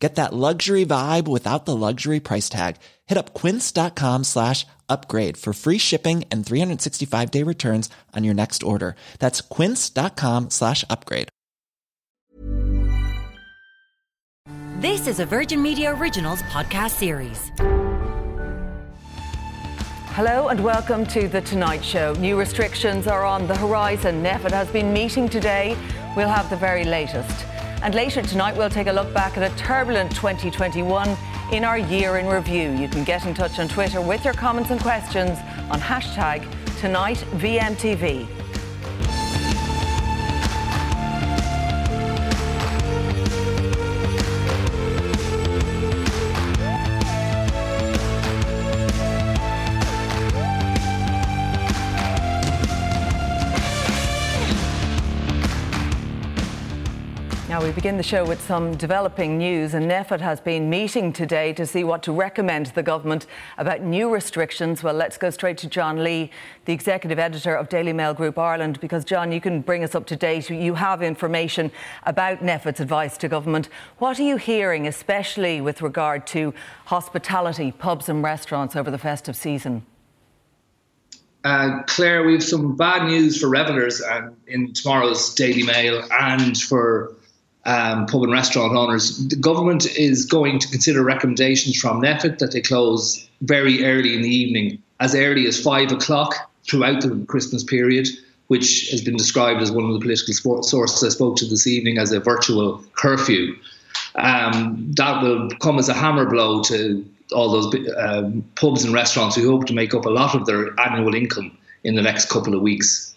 [0.00, 2.76] Get that luxury vibe without the luxury price tag.
[3.06, 8.62] Hit up quince.com slash upgrade for free shipping and 365 day returns on your next
[8.62, 8.96] order.
[9.18, 11.28] That's quince.com slash upgrade.
[14.80, 17.52] This is a Virgin Media Originals podcast series.
[20.14, 22.14] Hello and welcome to The Tonight Show.
[22.14, 24.22] New restrictions are on the horizon.
[24.24, 25.76] NPHET has been meeting today.
[26.16, 27.44] We'll have the very latest.
[27.82, 31.16] And later tonight, we'll take a look back at a turbulent 2021
[31.52, 32.72] in our year in review.
[32.72, 35.38] You can get in touch on Twitter with your comments and questions
[35.70, 36.44] on hashtag
[36.80, 38.39] TonightVMTV.
[57.70, 61.64] We begin the show with some developing news, and NPHET has been meeting today to
[61.64, 63.26] see what to recommend to the government
[63.58, 64.82] about new restrictions.
[64.82, 66.32] Well, let's go straight to John Lee,
[66.64, 70.04] the executive editor of Daily Mail Group Ireland, because, John, you can bring us up
[70.06, 70.50] to date.
[70.50, 71.70] You have information
[72.06, 73.68] about NPHET's advice to government.
[73.98, 76.52] What are you hearing, especially with regard to
[76.86, 79.86] hospitality, pubs, and restaurants over the festive season?
[81.44, 86.60] Uh, Claire, we have some bad news for revellers um, in tomorrow's Daily Mail and
[86.60, 87.14] for
[87.66, 89.26] um, pub and restaurant owners.
[89.28, 94.22] The government is going to consider recommendations from NPHET that they close very early in
[94.22, 98.08] the evening, as early as five o'clock throughout the Christmas period,
[98.48, 101.98] which has been described as one of the political sources I spoke to this evening
[101.98, 103.56] as a virtual curfew.
[104.16, 109.36] Um, that will come as a hammer blow to all those um, pubs and restaurants
[109.36, 112.54] who hope to make up a lot of their annual income in the next couple
[112.54, 113.09] of weeks.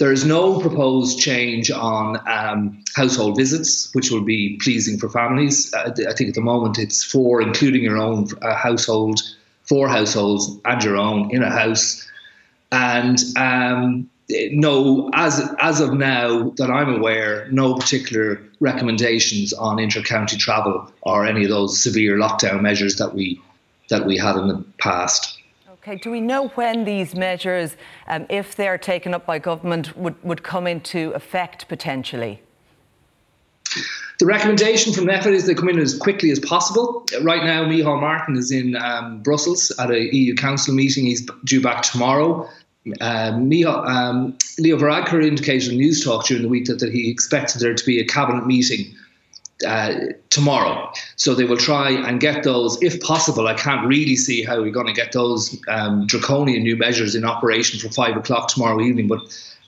[0.00, 5.72] There is no proposed change on um, household visits, which will be pleasing for families.
[5.74, 9.20] Uh, I think at the moment it's four, including your own uh, household,
[9.62, 12.08] four households and your own in a house.
[12.72, 14.08] And um,
[14.52, 21.26] no, as as of now that I'm aware, no particular recommendations on inter-county travel or
[21.26, 23.38] any of those severe lockdown measures that we
[23.90, 25.39] that we had in the past.
[25.82, 27.74] Okay, do we know when these measures,
[28.06, 32.42] um, if they're taken up by government, would, would come into effect potentially?
[34.18, 37.06] The recommendation from NPHET is they come in as quickly as possible.
[37.22, 41.06] Right now, Micheál Martin is in um, Brussels at a EU Council meeting.
[41.06, 42.46] He's due back tomorrow.
[43.00, 47.62] Um, Micheál, um, Leo Varadkar indicated in Newstalk during the week that, that he expected
[47.62, 48.94] there to be a cabinet meeting
[49.66, 49.94] uh,
[50.30, 50.92] tomorrow.
[51.16, 53.46] So they will try and get those, if possible.
[53.46, 57.24] I can't really see how we're going to get those um, draconian new measures in
[57.24, 59.08] operation for five o'clock tomorrow evening.
[59.08, 59.20] But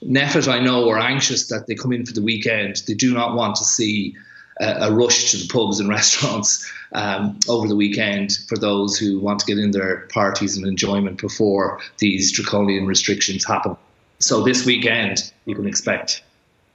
[0.03, 2.83] NPHET, I know, are anxious that they come in for the weekend.
[2.87, 4.15] They do not want to see
[4.59, 9.19] a, a rush to the pubs and restaurants um, over the weekend for those who
[9.19, 13.75] want to get in their parties and enjoyment before these draconian restrictions happen.
[14.19, 16.23] So this weekend, you can expect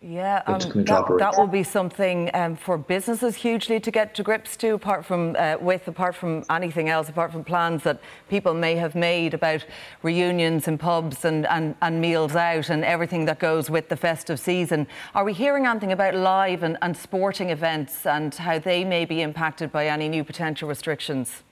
[0.01, 4.57] yeah, um, that, that, will be something um, for businesses hugely to get to grips
[4.59, 8.77] to, apart from uh, with, apart from anything else, apart from plans that people may
[8.77, 9.67] have made about
[10.05, 14.39] reunions in pubs and, and, and meals out and everything that goes with the festive
[14.39, 14.87] season.
[15.17, 19.21] Are we hearing anything about live and, and sporting events and how they may be
[19.21, 21.43] impacted by any new potential restrictions?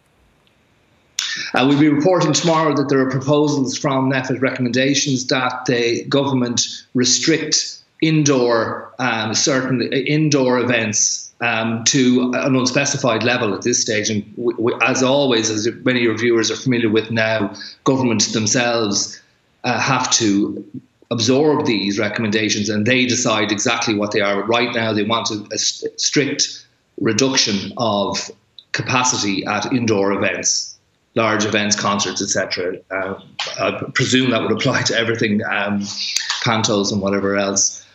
[1.52, 6.86] Uh, we'll be reporting tomorrow that there are proposals from NPHET recommendations that the government
[6.94, 14.08] restrict indoor um, certain indoor events um, to an unspecified level at this stage.
[14.08, 18.32] And w- w- as always, as many of your viewers are familiar with now, governments
[18.32, 19.20] themselves
[19.64, 20.64] uh, have to
[21.10, 24.42] absorb these recommendations and they decide exactly what they are.
[24.44, 26.66] Right now, they want a, a strict
[27.00, 28.30] reduction of
[28.72, 30.72] capacity at indoor events.
[31.14, 32.76] Large events, concerts, etc.
[32.90, 33.18] Uh,
[33.58, 35.80] I presume that would apply to everything, um,
[36.44, 37.85] pantos and whatever else.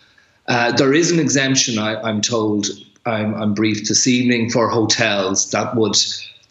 [0.48, 2.68] Uh, there is an exemption, I, am told,
[3.06, 5.96] I'm, I'm briefed this evening, for hotels that would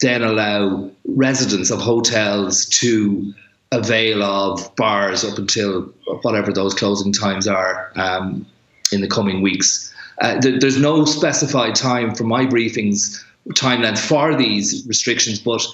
[0.00, 3.34] then allow residents of hotels to
[3.72, 5.82] avail of bars up until
[6.22, 8.46] whatever those closing times are um,
[8.92, 9.92] in the coming weeks.
[10.20, 13.22] Uh, th- there's no specified time for my briefings,
[13.54, 15.64] time length for these restrictions, but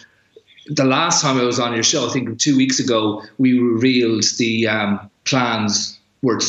[0.66, 4.24] the last time I was on your show, I think two weeks ago, we revealed
[4.38, 6.40] the um, plans were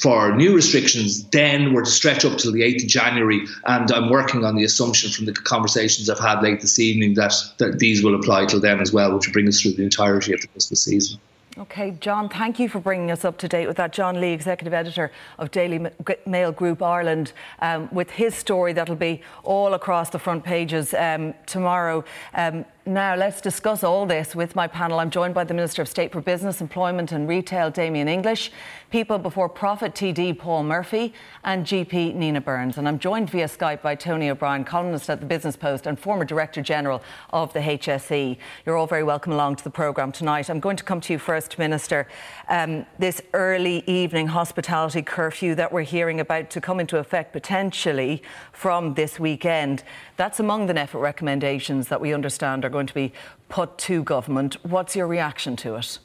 [0.00, 3.46] for new restrictions, then were to stretch up till the 8th of January.
[3.66, 7.34] And I'm working on the assumption from the conversations I've had late this evening that,
[7.58, 10.32] that these will apply till then as well, which will bring us through the entirety
[10.32, 11.18] of the Christmas season.
[11.56, 13.92] Okay, John, thank you for bringing us up to date with that.
[13.92, 15.86] John Lee, Executive Editor of Daily
[16.26, 21.32] Mail Group Ireland, um, with his story that'll be all across the front pages um,
[21.46, 22.04] tomorrow.
[22.34, 24.98] Um, now, let's discuss all this with my panel.
[24.98, 28.52] I'm joined by the Minister of State for Business, Employment and Retail, Damien English,
[28.90, 31.14] People Before Profit TD, Paul Murphy,
[31.44, 32.76] and GP Nina Byrnes.
[32.76, 36.26] And I'm joined via Skype by Tony O'Brien, columnist at the Business Post and former
[36.26, 38.36] Director General of the HSE.
[38.66, 40.50] You're all very welcome along to the programme tonight.
[40.50, 42.06] I'm going to come to you first, Minister.
[42.48, 48.22] Um, this early evening hospitality curfew that we're hearing about to come into effect potentially
[48.54, 49.82] from this weekend,
[50.16, 53.12] that's among the NPHET recommendations that we understand are going to be
[53.48, 54.56] put to government.
[54.64, 55.98] What's your reaction to it?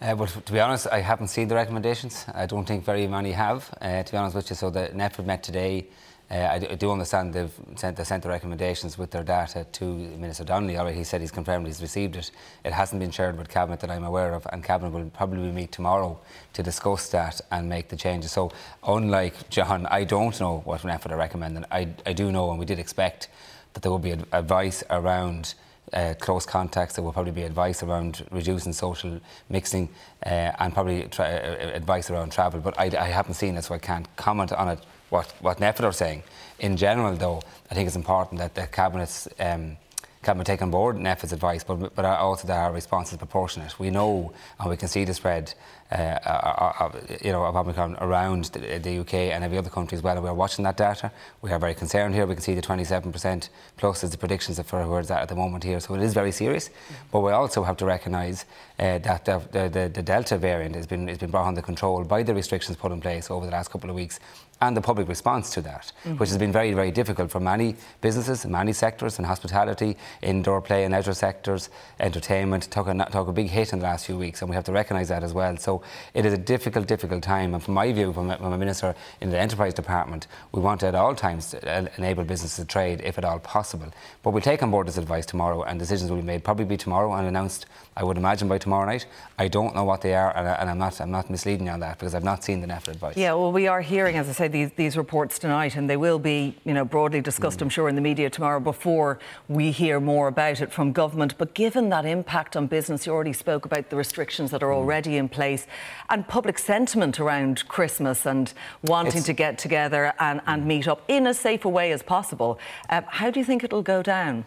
[0.00, 2.24] Uh, but to be honest, I haven't seen the recommendations.
[2.34, 4.56] I don't think very many have, uh, to be honest with you.
[4.56, 5.86] So the NPHET met today.
[6.30, 10.44] Uh, I, do understand they've sent, they sent the recommendations with their data to Minister
[10.44, 10.78] Donnelly.
[10.78, 12.30] Already, he said he's confirmed he's received it.
[12.64, 15.72] It hasn't been shared with Cabinet that I'm aware of, and Cabinet will probably meet
[15.72, 16.20] tomorrow
[16.52, 18.30] to discuss that and make the changes.
[18.30, 18.52] So,
[18.86, 21.64] unlike John, I don't know what NPHET are recommending.
[21.72, 23.28] I, I do know, and we did expect
[23.72, 25.54] that there would be advice around
[25.92, 26.94] uh, close contacts.
[26.94, 29.88] There will probably be advice around reducing social mixing
[30.24, 32.60] uh, and probably tra- uh, advice around travel.
[32.60, 34.78] But I, I, haven't seen it, so I can't comment on it.
[35.10, 36.22] What what are saying.
[36.58, 39.76] In general, though, I think it's important that the cabinet's um,
[40.22, 43.78] cabinet take on board NPHET's advice, but but also that our response is proportionate.
[43.78, 45.54] We know and we can see the spread
[45.92, 46.90] uh, uh, uh,
[47.20, 50.14] you know, of Omicron around the, UK and every other country as well.
[50.14, 51.10] And we are watching that data.
[51.42, 52.26] We are very concerned here.
[52.26, 55.34] We can see the 27% plus is the predictions for where it's at at the
[55.34, 55.80] moment here.
[55.80, 56.70] So it is very serious.
[57.10, 58.44] But we also have to recognise
[58.78, 62.22] uh, that the, the, the, Delta variant has been, has been brought under control by
[62.22, 64.20] the restrictions put in place over the last couple of weeks
[64.60, 66.16] and the public response to that, mm-hmm.
[66.18, 70.84] which has been very, very difficult for many businesses, many sectors, in hospitality, indoor play
[70.84, 74.42] and leisure sectors, entertainment, took a, took a big hit in the last few weeks,
[74.42, 75.56] and we have to recognise that as well.
[75.56, 75.82] So
[76.14, 77.54] it is a difficult, difficult time.
[77.54, 80.80] And from my view, from a, from a minister in the enterprise department, we want
[80.80, 83.90] to at all times to enable businesses to trade if at all possible.
[84.22, 86.76] But we'll take on board this advice tomorrow, and decisions will be made probably be
[86.76, 87.66] tomorrow and announced.
[87.96, 89.06] I would imagine by tomorrow night.
[89.38, 91.80] I don't know what they are, and, I, am not I'm not misleading you on
[91.80, 93.16] that because I've not seen the NPHET advice.
[93.16, 96.18] Yeah, well, we are hearing, as I say, these, these reports tonight, and they will
[96.18, 97.62] be, you know, broadly discussed, mm.
[97.62, 99.18] I'm sure, in the media tomorrow before
[99.48, 101.38] we hear more about it from government.
[101.38, 104.76] But given that impact on business, you already spoke about the restrictions that are mm.
[104.76, 105.66] already in place
[106.10, 108.52] and public sentiment around Christmas and
[108.82, 112.02] wanting it's, to get together and, and meet up in as safe a way as
[112.02, 112.58] possible.
[112.88, 114.44] Uh, how do you think it'll go down?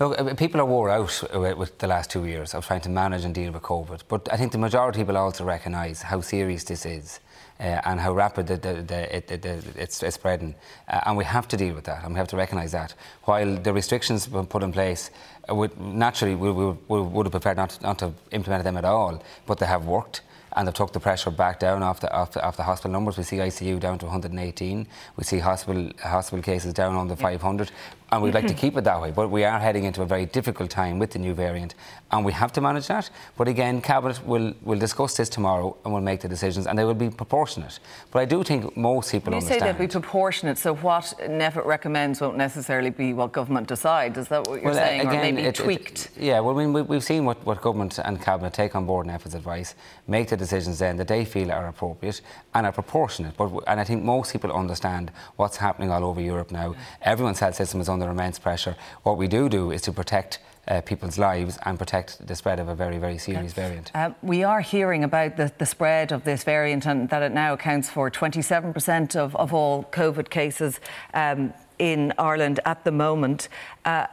[0.00, 1.22] Look, uh, people are wore out
[1.56, 4.02] with the last two years of trying to manage and deal with COVID.
[4.08, 7.20] But I think the majority will also recognise how serious this is.
[7.60, 9.30] Uh, and how rapid the, the, the, it,
[9.76, 10.56] it's, it's, spreading.
[10.88, 12.94] Uh, and we have to deal with that, and we have to recognise that.
[13.22, 15.10] While the restrictions were put in place,
[15.48, 18.84] uh, would, naturally we, we, we, would have preferred not, not to implement them at
[18.84, 20.22] all, but they have worked
[20.56, 23.16] and they've took the pressure back down off the, off the, off the hospital numbers.
[23.16, 24.86] We see ICU down to 118.
[25.16, 27.70] We see hospital hospital cases down on under 500
[28.12, 28.60] and we'd like to mm-hmm.
[28.60, 29.10] keep it that way.
[29.10, 31.74] But we are heading into a very difficult time with the new variant,
[32.12, 33.10] and we have to manage that.
[33.36, 36.84] But again, Cabinet will, will discuss this tomorrow and will make the decisions, and they
[36.84, 37.80] will be proportionate.
[38.10, 39.60] But I do think most people you understand.
[39.60, 44.16] say they'll be proportionate, so what NPHET recommends won't necessarily be what government decides.
[44.18, 46.10] Is that what you're well, saying, again, or maybe it, tweaked?
[46.16, 48.86] It, yeah, well, I mean, we, have seen what, what government and Cabinet take on
[48.86, 49.74] board NPHET's advice,
[50.06, 52.20] make the decisions then that they feel are appropriate
[52.54, 53.36] and are proportionate.
[53.36, 56.72] But, and I think most people understand what's happening all over Europe now.
[56.72, 56.76] Mm.
[57.02, 58.76] Everyone's health system is under under immense pressure.
[59.02, 62.68] What we do do is to protect uh, people's lives and protect the spread of
[62.68, 63.90] a very, very serious variant.
[63.94, 67.52] Uh, we are hearing about the, the, spread of this variant and that it now
[67.52, 70.80] accounts for 27% of, of all COVID cases.
[71.12, 73.48] Um, in Ireland at the moment.
[73.84, 74.06] Uh,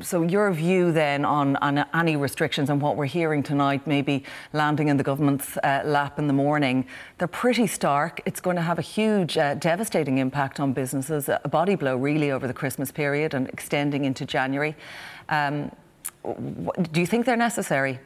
[0.00, 4.88] so, your view then on, on, any restrictions and what we're hearing tonight, maybe landing
[4.88, 6.86] in the government's uh, lap in the morning,
[7.18, 8.20] they're pretty stark.
[8.24, 12.30] It's going to have a huge, uh, devastating impact on businesses, a body blow really
[12.30, 14.76] over the Christmas period and extending into January.
[15.28, 15.70] Um,
[16.92, 17.98] do you think they're necessary?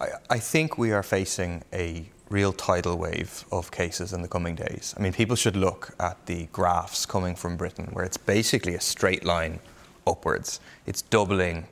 [0.00, 4.54] I, I think we are facing a real tidal wave of cases in the coming
[4.54, 4.94] days.
[4.96, 8.80] I mean, people should look at the graphs coming from Britain, where it's basically a
[8.80, 9.60] straight line
[10.06, 10.60] upwards.
[10.86, 11.66] It's doubling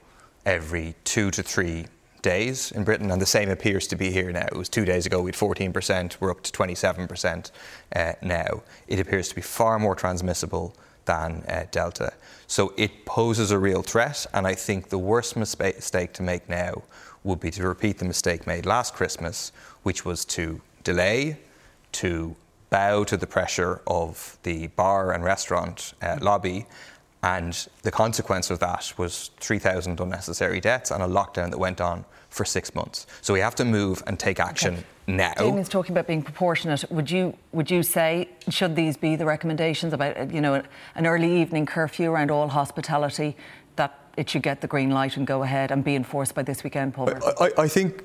[0.44, 1.86] every two to three
[2.22, 4.46] days in Britain, and the same appears to be here now.
[4.46, 7.50] It was two days ago, we had 14%, we're up to 27%
[7.94, 8.62] uh, now.
[8.86, 12.12] It appears to be far more transmissible than uh, Delta.
[12.46, 16.82] So it poses a real threat, and I think the worst mistake to make now
[17.24, 19.52] would be to repeat the mistake made last Christmas,
[19.82, 21.38] which was to delay,
[21.92, 22.34] to
[22.70, 26.66] bow to the pressure of the bar and restaurant uh, lobby.
[27.22, 32.04] And the consequence of that was 3,000 unnecessary deaths and a lockdown that went on
[32.30, 33.06] for six months.
[33.20, 34.84] So we have to move and take action okay.
[35.06, 35.34] now.
[35.34, 36.84] Damien's talking about being proportionate.
[36.90, 40.62] Would you would you say should these be the recommendations about you know
[40.94, 43.36] an early evening curfew around all hospitality
[43.76, 46.64] that it should get the green light and go ahead and be enforced by this
[46.64, 47.10] weekend, Paul?
[47.10, 48.02] I, I, I think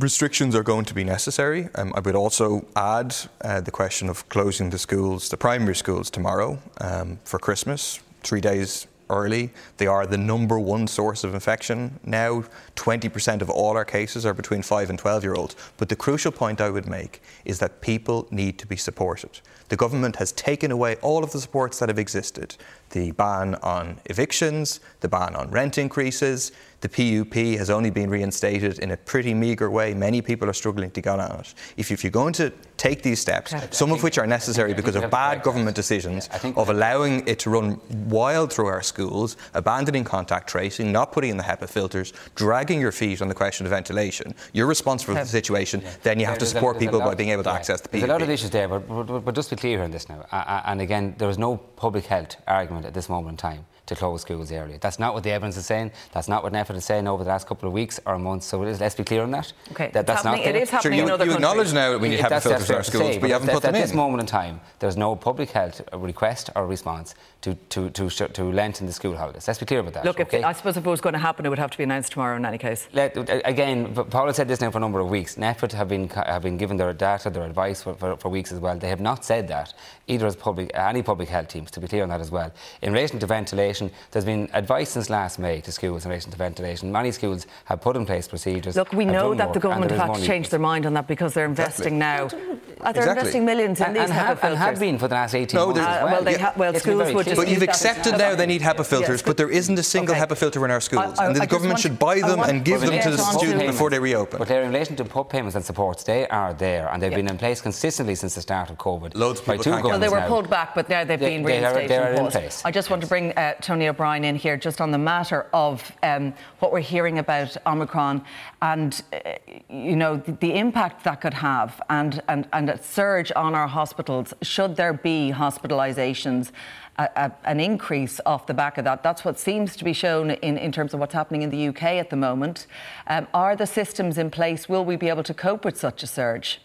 [0.00, 1.68] restrictions are going to be necessary.
[1.74, 6.10] Um, I would also add uh, the question of closing the schools, the primary schools
[6.10, 9.52] tomorrow um, for Christmas, three days early.
[9.76, 12.44] They are the number one source of infection now.
[12.74, 15.56] 20% of all our cases are between 5 and 12 year olds.
[15.76, 19.40] But the crucial point I would make is that people need to be supported.
[19.68, 22.56] The government has taken away all of the supports that have existed
[22.90, 28.78] the ban on evictions, the ban on rent increases, the PUP has only been reinstated
[28.80, 29.94] in a pretty meagre way.
[29.94, 31.54] Many people are struggling to get on it.
[31.76, 35.10] If, if you're going to take these steps, some of which are necessary because of
[35.10, 40.48] bad government decisions yeah, of allowing it to run wild through our schools, abandoning contact
[40.48, 44.34] tracing, not putting in the HEPA filters, dragging your feet on the question of ventilation,
[44.52, 45.92] you're responsible for the situation, yeah.
[46.02, 47.92] then you have to support people by being able to access the PUP.
[47.92, 50.26] There's a lot of issues there, but, but, but just be clear on this now.
[50.30, 53.94] Uh, and again, there is no public health argument at this moment in time to
[53.94, 54.78] close schools early.
[54.78, 55.92] That's not what the evidence is saying.
[56.12, 58.46] That's not what NPHET is saying over the last couple of weeks or months.
[58.46, 59.52] So let's be clear on that.
[59.72, 60.38] Okay, that, that's not.
[60.38, 62.42] It is happening sure, you, in other you acknowledge now that we need to have
[62.42, 63.80] filters in our schools, say, but you haven't put them in.
[63.80, 68.08] At this moment in time, there's no public health request or response to, to, to,
[68.08, 69.46] to lengthen the school holidays.
[69.46, 70.04] Let's be clear about that.
[70.04, 70.38] Look, okay?
[70.38, 72.12] if, I suppose if it was going to happen, it would have to be announced
[72.12, 72.88] tomorrow in any case.
[72.92, 73.16] Let,
[73.46, 75.36] again, Paul has said this now for a number of weeks.
[75.36, 78.58] NPHET have been, have been given their data, their advice for, for, for weeks as
[78.58, 78.76] well.
[78.76, 79.74] They have not said that,
[80.08, 82.52] either as public, any public health teams, to be clear on that as well.
[82.82, 83.75] In relation to ventilation,
[84.10, 86.92] there's been advice since last May to schools in relation to ventilation.
[86.92, 88.76] Many schools have put in place procedures.
[88.76, 91.34] Look, we know that the government have had to change their mind on that because
[91.34, 92.38] they're investing exactly.
[92.38, 92.50] now.
[92.80, 93.10] Uh, they're exactly.
[93.10, 95.66] investing millions in and, these and have, and have been for the last 18 no,
[95.66, 95.80] months.
[95.80, 97.36] Uh, well, well, ha- well schools would just.
[97.36, 100.24] But you've accepted now they need HEPA filters, yes, but there isn't a single okay.
[100.24, 101.18] HEPA filter in our schools.
[101.18, 103.64] I, I, and the I government should buy them and give them to the students
[103.64, 104.38] before they reopen.
[104.38, 107.28] But they're in relation to PUP payments and supports, they are there and they've been
[107.28, 109.14] in place consistently since the start of COVID.
[109.14, 111.90] Loads of people Well, they were pulled back, but now they've been reinstated.
[111.90, 112.62] They are in place.
[112.64, 115.90] I just want to bring uh, Tony O'Brien in here just on the matter of
[116.04, 118.24] um, what we're hearing about Omicron
[118.62, 119.32] and, uh,
[119.68, 123.66] you know, the, the, impact that could have and, and, and a surge on our
[123.66, 126.52] hospitals should there be hospitalizations.
[126.98, 129.02] A, a, an increase off the back of that.
[129.02, 131.82] That's what seems to be shown in, in terms of what's happening in the UK
[131.82, 132.68] at the moment.
[133.08, 134.68] Um, are the systems in place?
[134.68, 136.60] Will we be able to cope with such a surge?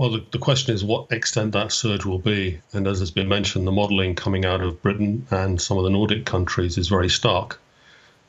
[0.00, 2.62] Well, the, the, question is what extent that surge will be.
[2.72, 5.90] And as has been mentioned, the modelling coming out of Britain and some of the
[5.90, 7.60] Nordic countries is very stark.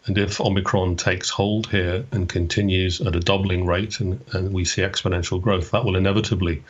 [0.05, 4.65] And if Omicron takes hold here and continues at a doubling rate and, and we
[4.65, 6.61] see exponential growth, that will inevitably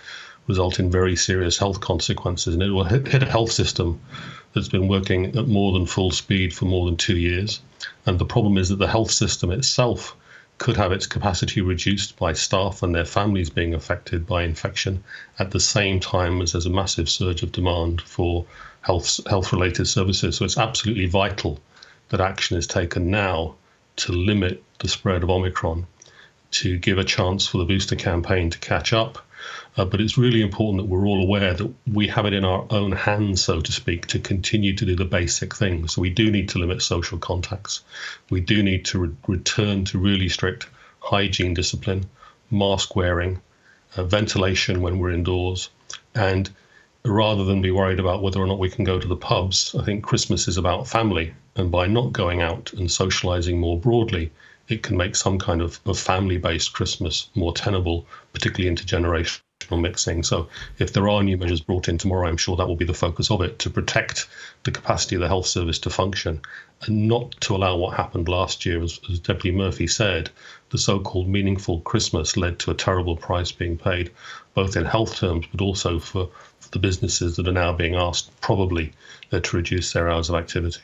[0.46, 2.53] result in very serious health consequences.
[2.53, 4.00] And it will hit, hit a health system
[4.53, 7.60] that's been working at more than full speed for more than two years.
[8.05, 10.15] And the problem is that the health system itself
[10.62, 15.03] could have its capacity reduced by staff and their families being affected by infection
[15.39, 18.46] at the same time as there's a massive surge of demand for
[18.82, 20.38] health health related services.
[20.38, 21.60] So it's absolutely vital
[22.10, 23.56] that action is taken now
[23.96, 25.88] to limit the spread of Omicron,
[26.51, 29.25] to give a chance for the booster campaign to catch up
[29.78, 32.66] uh, but it's really important that we're all aware that we have it in our
[32.70, 35.94] own hands, so to speak, to continue to do the basic things.
[35.94, 37.82] So we do need to limit social contacts.
[38.30, 40.68] We do need to re- return to really strict
[41.00, 42.06] hygiene discipline,
[42.50, 43.42] mask wearing,
[43.96, 45.70] uh, ventilation when we're indoors,
[46.13, 46.50] and
[47.06, 49.84] rather than be worried about whether or not we can go to the pubs, I
[49.84, 51.34] think Christmas is about family.
[51.56, 54.32] And by not going out and socializing more broadly,
[54.68, 59.42] it can make some kind of, of family based Christmas more tenable, particularly intergenerational
[59.78, 60.24] mixing.
[60.24, 60.50] So,
[60.80, 63.32] if there are new measures brought in tomorrow, I'm sure that will be the focus
[63.32, 64.28] of it to protect
[64.63, 66.42] the capacity of the health service to function
[66.84, 70.30] and not to allow what happened last year, as, as Deputy Murphy said,
[70.70, 74.12] the so called meaningful Christmas led to a terrible price being paid,
[74.54, 78.32] both in health terms, but also for, for the businesses that are now being asked
[78.42, 78.94] probably
[79.32, 80.82] uh, to reduce their hours of activity.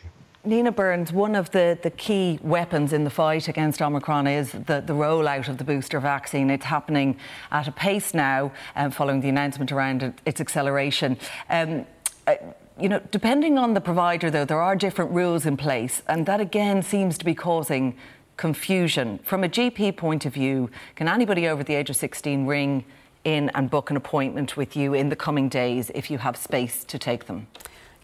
[0.47, 4.81] Nina Byrnes, one of the, the key weapons in the fight against Omicron is the,
[4.85, 6.49] the rollout of the booster vaccine.
[6.49, 7.17] It's happening
[7.51, 11.17] at a pace now, um, following the announcement around its acceleration.
[11.49, 11.85] Um,
[12.27, 12.35] uh,
[12.79, 16.39] you know, depending on the provider, though, there are different rules in place, and that
[16.39, 17.97] again seems to be causing
[18.37, 19.19] confusion.
[19.23, 22.85] From a GP point of view, can anybody over the age of 16 ring
[23.25, 26.85] in and book an appointment with you in the coming days if you have space
[26.85, 27.47] to take them?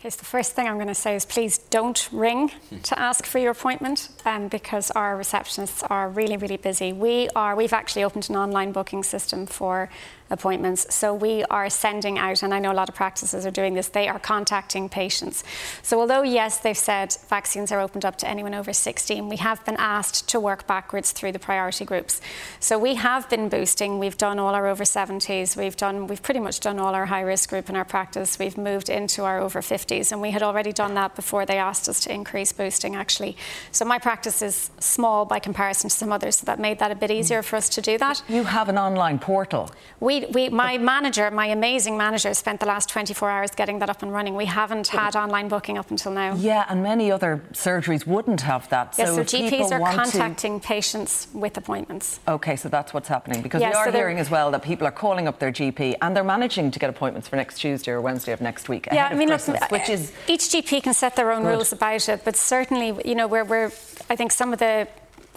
[0.04, 2.52] Okay, so the first thing I'm going to say is please don't ring
[2.84, 6.92] to ask for your appointment um, because our receptionists are really, really busy.
[6.92, 9.90] We are, we've actually opened an online booking system for
[10.34, 10.94] appointments.
[10.94, 13.88] So we are sending out, and I know a lot of practices are doing this,
[13.88, 15.44] they are contacting patients.
[15.82, 19.64] So although, yes, they've said vaccines are opened up to anyone over 16, we have
[19.66, 22.20] been asked to work backwards through the priority groups.
[22.60, 24.00] So we have been boosting.
[24.00, 25.56] We've done all our over 70s.
[25.56, 28.40] We've done, we've pretty much done all our high risk group in our practice.
[28.40, 31.88] We've moved into our over 50s, and we had already done that before they asked
[31.88, 33.38] us to increase boosting, actually.
[33.72, 36.96] So my practice is small by comparison to some others, so that made that a
[36.96, 38.24] bit easier for us to do that.
[38.28, 39.70] You have an online portal.
[40.00, 44.04] We, we my manager, my amazing manager, spent the last 24 hours getting that up
[44.04, 44.36] and running.
[44.36, 46.36] We haven't had online booking up until now.
[46.36, 48.96] Yeah, and many other surgeries wouldn't have that.
[48.98, 50.68] Yes, so, so GPs are contacting to...
[50.68, 52.20] patients with appointments.
[52.28, 54.92] Okay, so that's what's happening because we are so hearing as well that people are
[54.92, 58.32] calling up their GP and they're managing to get appointments for next Tuesday or Wednesday
[58.32, 58.88] of next week.
[58.92, 61.50] Yeah, I mean, look, uh, which is each GP can set their own good.
[61.50, 63.72] rules about it, but certainly, you know, we're, we're
[64.10, 64.88] I think some of the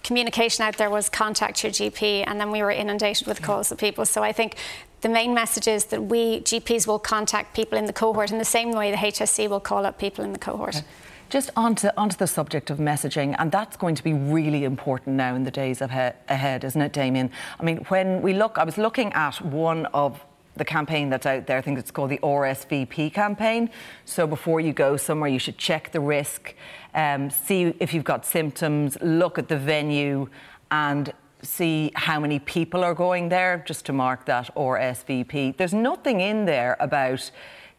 [0.06, 3.78] communication out there was contact your GP, and then we were inundated with calls of
[3.78, 4.06] people.
[4.06, 4.56] So I think
[5.00, 8.44] the main message is that we GPs will contact people in the cohort in the
[8.44, 10.76] same way the HSE will call up people in the cohort.
[10.76, 10.86] Okay.
[11.28, 15.34] Just onto, onto the subject of messaging, and that's going to be really important now
[15.34, 17.32] in the days ahead, isn't it, Damien?
[17.58, 21.46] I mean, when we look, I was looking at one of the campaign that's out
[21.46, 21.58] there.
[21.58, 23.68] I think it's called the RSVP campaign.
[24.04, 26.54] So before you go somewhere, you should check the risk,
[26.96, 30.28] um, see if you've got symptoms, look at the venue,
[30.70, 31.12] and
[31.42, 35.56] see how many people are going there, just to mark that or RSVP.
[35.56, 37.30] There's nothing in there about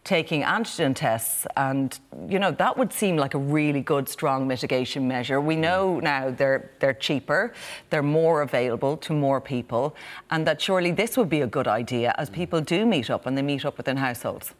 [0.04, 5.06] taking antigen tests and you know that would seem like a really good strong mitigation
[5.06, 5.42] measure.
[5.42, 7.52] We know now they're they're cheaper
[7.90, 9.98] they're more available to more people
[10.32, 13.38] and that surely this would be a good idea as people do meet up and
[13.38, 14.54] they meet up within households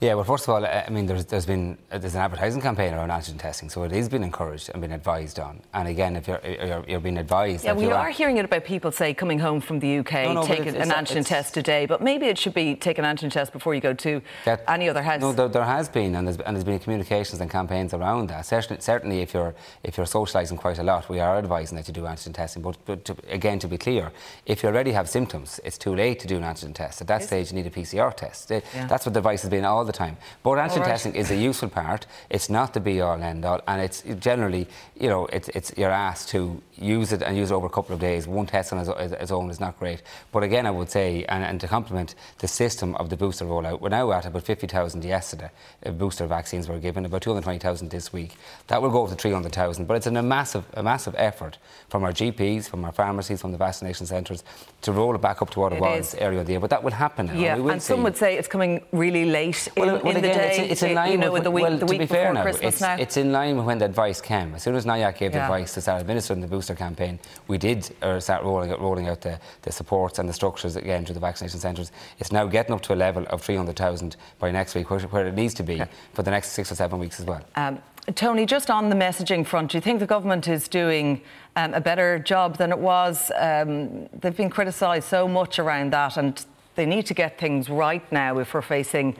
[0.00, 3.08] yeah, well, first of all, I mean, there's, there's been there's an advertising campaign around
[3.08, 5.60] antigen testing, so it is being encouraged and been advised on.
[5.74, 8.92] And again, if you're you're, you're being advised, yeah, we are hearing it about people
[8.92, 12.26] say coming home from the UK, no, no, take an antigen test today, but maybe
[12.26, 15.20] it should be take an antigen test before you go to that, any other house.
[15.20, 18.46] No, there, there, has been, and there's, and there's been communications and campaigns around that.
[18.46, 21.94] Certainly, certainly, if you're if you're socialising quite a lot, we are advising that you
[21.94, 22.62] do antigen testing.
[22.62, 24.12] But, but to, again, to be clear,
[24.46, 27.00] if you already have symptoms, it's too late to do an antigen test.
[27.00, 28.52] At that stage, you need a PCR test.
[28.52, 28.86] It, yeah.
[28.86, 30.16] That's what the advice has been all the time.
[30.44, 30.86] But antigen right.
[30.86, 32.06] testing is a useful part.
[32.30, 35.72] It's not the be all and end all, and it's generally, you know, it's, it's
[35.76, 38.26] you're asked to use it and use it over a couple of days.
[38.26, 40.02] One test on its, own is not great.
[40.32, 43.80] But again, I would say, and, and to complement the system of the booster rollout,
[43.80, 45.50] we're now at about 50,000 yesterday.
[45.84, 48.36] Uh, booster vaccines were given, about 220,000 this week.
[48.68, 49.86] That will go up to 300,000.
[49.86, 53.52] But it's an, a massive, a massive effort from our GPs, from our pharmacies, from
[53.52, 54.44] the vaccination centres
[54.82, 56.20] to roll it back up to what it, it was is.
[56.20, 56.60] earlier in the year.
[56.60, 57.34] But that will happen now.
[57.34, 60.28] Yeah, and some would say it's coming really late well, in, well, in again, the
[60.28, 60.58] day.
[60.58, 62.46] It's, it's in line you know, with, the week, well, the week before fair now,
[62.46, 62.96] it's, now.
[62.96, 64.54] It's in line with when the advice came.
[64.54, 65.38] As soon as NIAC gave yeah.
[65.38, 69.08] the advice to start administering the booster campaign, we did uh, start rolling out, rolling
[69.08, 71.92] out the, the supports and the structures again to the vaccination centres.
[72.18, 75.34] It's now getting up to a level of 300,000 by next week, where, where, it
[75.34, 75.86] needs to be yeah.
[76.12, 77.42] for the next six or seven weeks as well.
[77.56, 77.80] Um,
[78.14, 81.20] Tony, just on the messaging front, do you think the government is doing
[81.56, 83.30] um, a better job than it was?
[83.36, 86.42] Um, they've been criticised so much around that, and
[86.74, 89.16] they need to get things right now if we're facing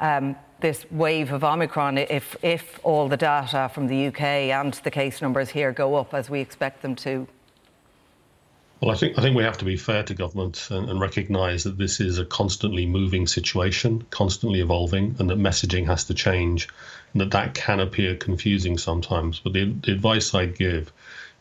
[0.00, 4.90] um, this wave of Omicron if, if all the data from the UK and the
[4.90, 7.26] case numbers here go up as we expect them to?
[8.80, 11.64] Well, I think I think we have to be fair to government and, and recognise
[11.64, 16.66] that this is a constantly moving situation, constantly evolving, and that messaging has to change,
[17.12, 19.38] and that that can appear confusing sometimes.
[19.38, 20.90] But the, the advice I'd give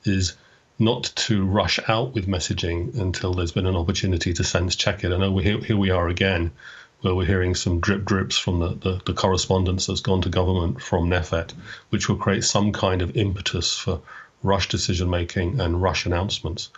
[0.03, 0.33] is
[0.79, 5.13] not to rush out with messaging until there's been an opportunity to sense check it.
[5.13, 6.51] I know here, here we are again
[7.01, 10.81] where we're hearing some drip drips from the, the, the, correspondence that's gone to government
[10.81, 11.53] from NPHET,
[11.89, 14.01] which will create some kind of impetus for
[14.43, 16.69] rush decision making and rush announcements.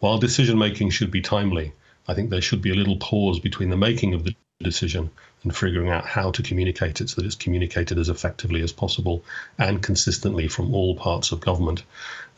[0.00, 1.72] While decision making should be timely,
[2.06, 5.10] I think there should be a little pause between the making of the decision
[5.44, 9.22] and figuring out how to communicate it so that it's communicated as effectively as possible
[9.58, 11.84] and consistently from all parts of government.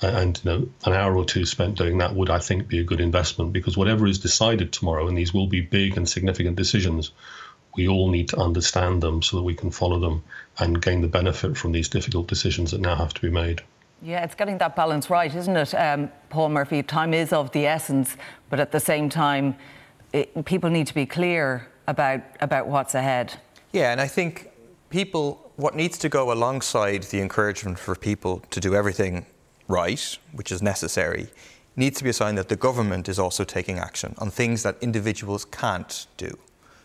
[0.03, 2.85] And you know, an hour or two spent doing that would, I think, be a
[2.85, 7.13] good investment because whatever is decided tomorrow, and these will be big and significant decisions,
[7.77, 10.23] we all need to understand them so that we can follow them
[10.59, 13.63] and gain the benefit from these difficult decisions that now have to be made.
[14.03, 16.83] Yeah, it's getting that balance right, isn't it, um, Paul Murphy?
[16.83, 18.17] Time is of the essence,
[18.51, 19.57] but at the same time,
[20.13, 23.35] it, people need to be clear about about what's ahead.
[23.73, 24.51] Yeah, and I think
[24.91, 29.27] people, what needs to go alongside the encouragement for people to do everything
[29.69, 31.29] right, which is necessary,
[31.77, 34.77] needs to be a sign that the government is also taking action on things that
[34.81, 36.39] individuals can't do.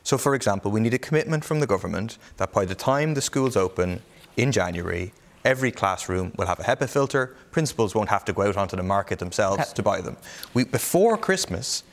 [0.03, 3.21] So, for example, we need a commitment from the government that by the time the
[3.21, 4.01] schools open
[4.35, 5.13] in January,
[5.45, 7.35] every classroom will have a HEPA filter.
[7.51, 10.17] Principals won't have to go out onto the market themselves to buy them.
[10.53, 11.83] We, before Christmas,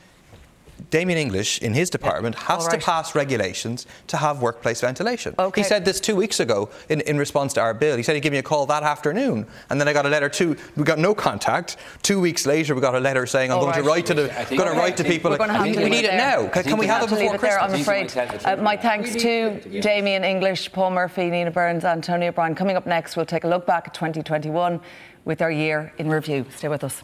[0.89, 2.79] Damien English in his department has right.
[2.79, 5.35] to pass regulations to have workplace ventilation.
[5.37, 5.61] Okay.
[5.61, 7.97] He said this two weeks ago in, in response to our bill.
[7.97, 9.45] He said he'd give me a call that afternoon.
[9.69, 11.77] And then I got a letter two we got no contact.
[12.01, 13.83] Two weeks later we got a letter saying I'm All going right.
[13.83, 15.31] to write to the I think- going to write to people.
[15.31, 16.47] We're going to have we, to we leave need it now.
[16.47, 18.11] Can, can we have it to leave before it there, I'm afraid.
[18.11, 22.31] Think we might have Uh, my thanks to Damien English, Paul Murphy, Nina Byrnes, Antonio
[22.31, 22.55] Brown.
[22.55, 24.79] Coming up next, we'll take a look back at 2021
[25.25, 26.45] with our year in review.
[26.55, 27.03] Stay with us.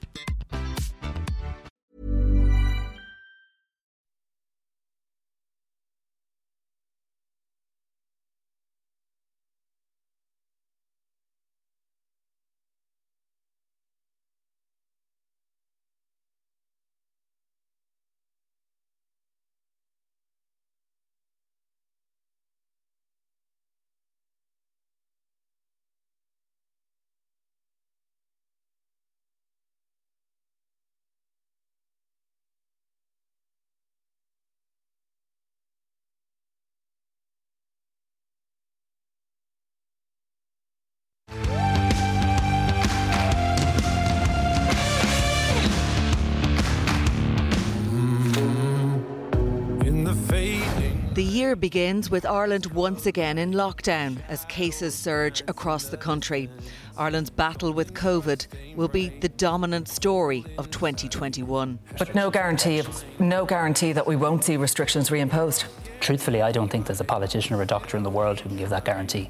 [51.41, 56.51] year begins with Ireland once again in lockdown as cases surge across the country.
[56.99, 61.79] Ireland's battle with COVID will be the dominant story of 2021.
[61.97, 65.65] But no guarantee of no guarantee that we won't see restrictions reimposed.
[65.99, 68.57] Truthfully, I don't think there's a politician or a doctor in the world who can
[68.59, 69.27] give that guarantee.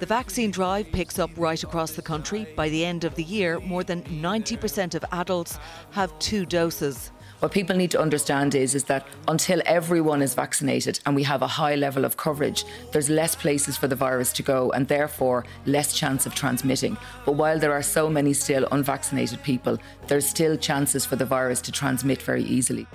[0.00, 2.48] The vaccine drive picks up right across the country.
[2.56, 5.60] By the end of the year, more than 90% of adults
[5.92, 7.12] have two doses.
[7.40, 11.42] What people need to understand is, is that until everyone is vaccinated and we have
[11.42, 15.44] a high level of coverage, there's less places for the virus to go and therefore
[15.66, 16.96] less chance of transmitting.
[17.26, 21.60] But while there are so many still unvaccinated people, there's still chances for the virus
[21.62, 22.86] to transmit very easily.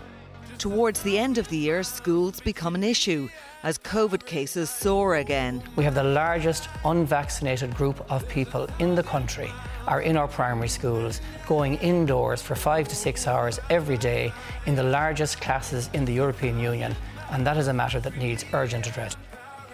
[0.58, 3.30] Towards the end of the year, schools become an issue
[3.62, 5.62] as COVID cases soar again.
[5.76, 9.52] We have the largest unvaccinated group of people in the country
[9.88, 14.34] are in our primary schools going indoors for five to six hours every day
[14.66, 16.96] in the largest classes in the European Union,
[17.32, 19.16] and that is a matter that needs urgent address.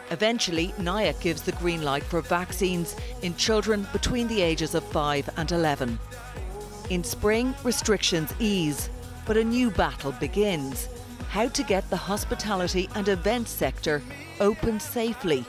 [0.09, 5.29] Eventually, NIAC gives the green light for vaccines in children between the ages of 5
[5.37, 5.99] and 11.
[6.89, 8.89] In spring, restrictions ease,
[9.25, 10.87] but a new battle begins
[11.29, 14.01] how to get the hospitality and event sector
[14.39, 15.45] open safely.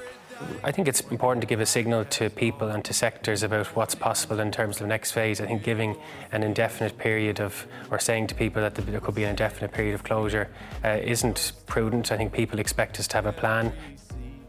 [0.62, 3.94] I think it's important to give a signal to people and to sectors about what's
[3.94, 5.40] possible in terms of the next phase.
[5.40, 5.96] I think giving
[6.32, 9.94] an indefinite period of, or saying to people that there could be an indefinite period
[9.94, 10.48] of closure,
[10.84, 12.12] uh, isn't prudent.
[12.12, 13.72] I think people expect us to have a plan.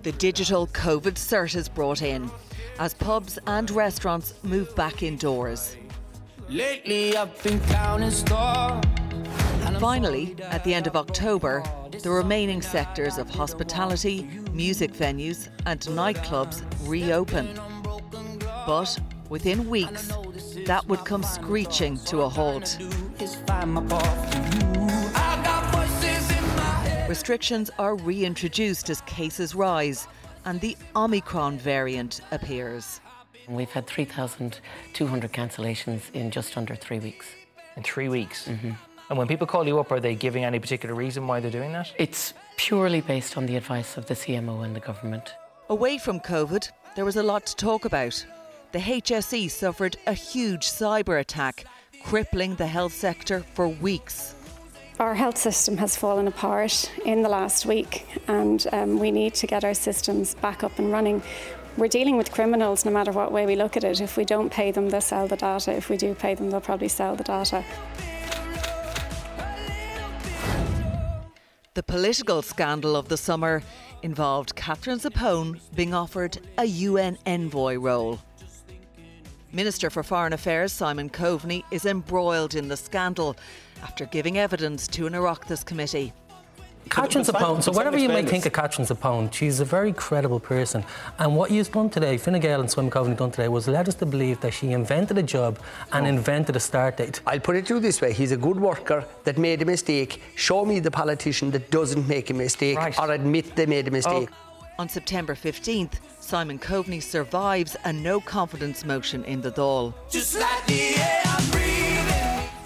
[0.04, 2.32] The digital COVID cert is brought in
[2.80, 5.76] as pubs and restaurants move back indoors.
[6.48, 8.86] Lately, I've been counting stars.
[9.80, 11.64] Finally, at the end of October,
[12.02, 17.60] the remaining sectors of hospitality, music venues, and nightclubs reopen.
[18.66, 20.12] But within weeks,
[20.66, 22.78] that would come screeching to a halt.
[27.10, 30.08] Restrictions are reintroduced as cases rise
[30.46, 33.02] and the Omicron variant appears.
[33.48, 37.26] We've had 3,200 cancellations in just under three weeks.
[37.76, 38.48] In three weeks?
[38.48, 38.72] Mm-hmm.
[39.10, 41.74] And when people call you up, are they giving any particular reason why they're doing
[41.74, 41.92] that?
[41.98, 45.34] It's purely based on the advice of the CMO and the government.
[45.70, 48.24] Away from COVID, there was a lot to talk about.
[48.72, 51.66] The HSE suffered a huge cyber attack,
[52.04, 54.36] crippling the health sector for weeks.
[55.00, 59.48] our health system has fallen apart in the last week, and um, we need to
[59.48, 61.24] get our systems back up and running.
[61.78, 64.02] We're dealing with criminals no matter what way we look at it.
[64.02, 65.72] If we don't pay them, they'll sell the data.
[65.72, 67.64] If we do pay them, they'll probably sell the data.
[71.80, 73.64] The political scandal of the summer
[74.04, 78.20] involved Catherine Zappone being offered a UN envoy role.
[79.54, 83.38] Minister for Foreign Affairs Simon Coveney is embroiled in the scandal
[83.82, 86.12] after giving evidence to an Oireachtas committee.
[86.90, 90.84] Catherine Zappone, so whatever you may think of Catherine Zappone, she's a very credible person.
[91.20, 93.96] And what you've done today, Fine Gael and Simon Coveney done today, was led us
[93.96, 95.60] to believe that she invented a job
[95.92, 96.10] and oh.
[96.10, 97.22] invented a start date.
[97.28, 100.22] I'll put it to you this way he's a good worker that made a mistake.
[100.36, 102.98] Show me the politician that doesn't make a mistake right.
[103.00, 104.30] or admit they made a mistake.
[104.32, 104.36] Oh.
[104.80, 109.94] On September 15th, Simon Coveney survives a no confidence motion in the Dáil.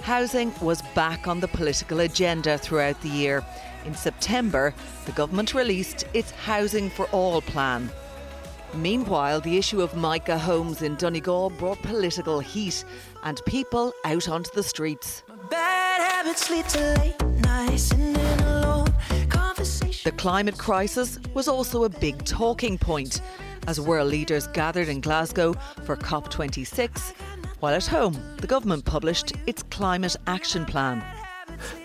[0.03, 3.43] Housing was back on the political agenda throughout the year.
[3.85, 4.73] In September,
[5.05, 7.89] the government released its Housing for All plan.
[8.73, 12.85] Meanwhile, the issue of mica homes in Donegal brought political heat
[13.23, 15.23] and people out onto the streets.
[20.03, 23.21] The climate crisis was also a big talking point
[23.67, 25.53] as world leaders gathered in Glasgow
[25.85, 27.13] for COP26,
[27.59, 31.03] while at home, the government published its climate action plan.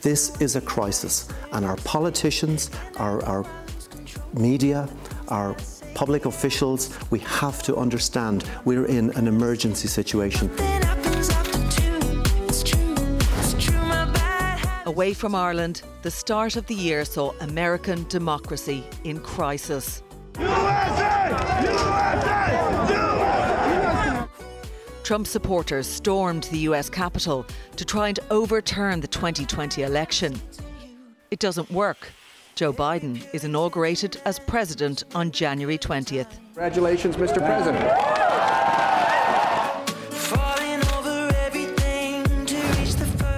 [0.02, 3.44] This is a crisis, and our politicians, our, our
[4.34, 4.88] media,
[5.28, 5.56] our
[5.94, 10.50] public officials, we have to understand we're in an emergency situation.
[14.86, 20.02] Away from Ireland, the start of the year saw American democracy in crisis.
[20.38, 20.97] USA!
[25.08, 30.38] Trump supporters stormed the US Capitol to try and overturn the 2020 election.
[31.30, 32.12] It doesn't work.
[32.56, 36.28] Joe Biden is inaugurated as president on January 20th.
[36.52, 37.36] Congratulations, Mr.
[37.36, 38.18] President.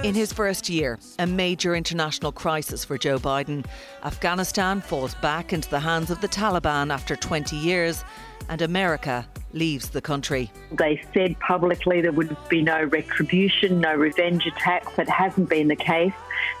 [0.03, 3.65] In his first year, a major international crisis for Joe Biden.
[4.03, 8.03] Afghanistan falls back into the hands of the Taliban after 20 years,
[8.49, 10.51] and America leaves the country.
[10.71, 14.97] They said publicly there would be no retribution, no revenge attacks.
[14.97, 16.13] It hasn't been the case.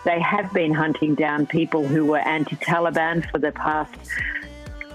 [0.05, 3.95] They have been hunting down people who were anti Taliban for the past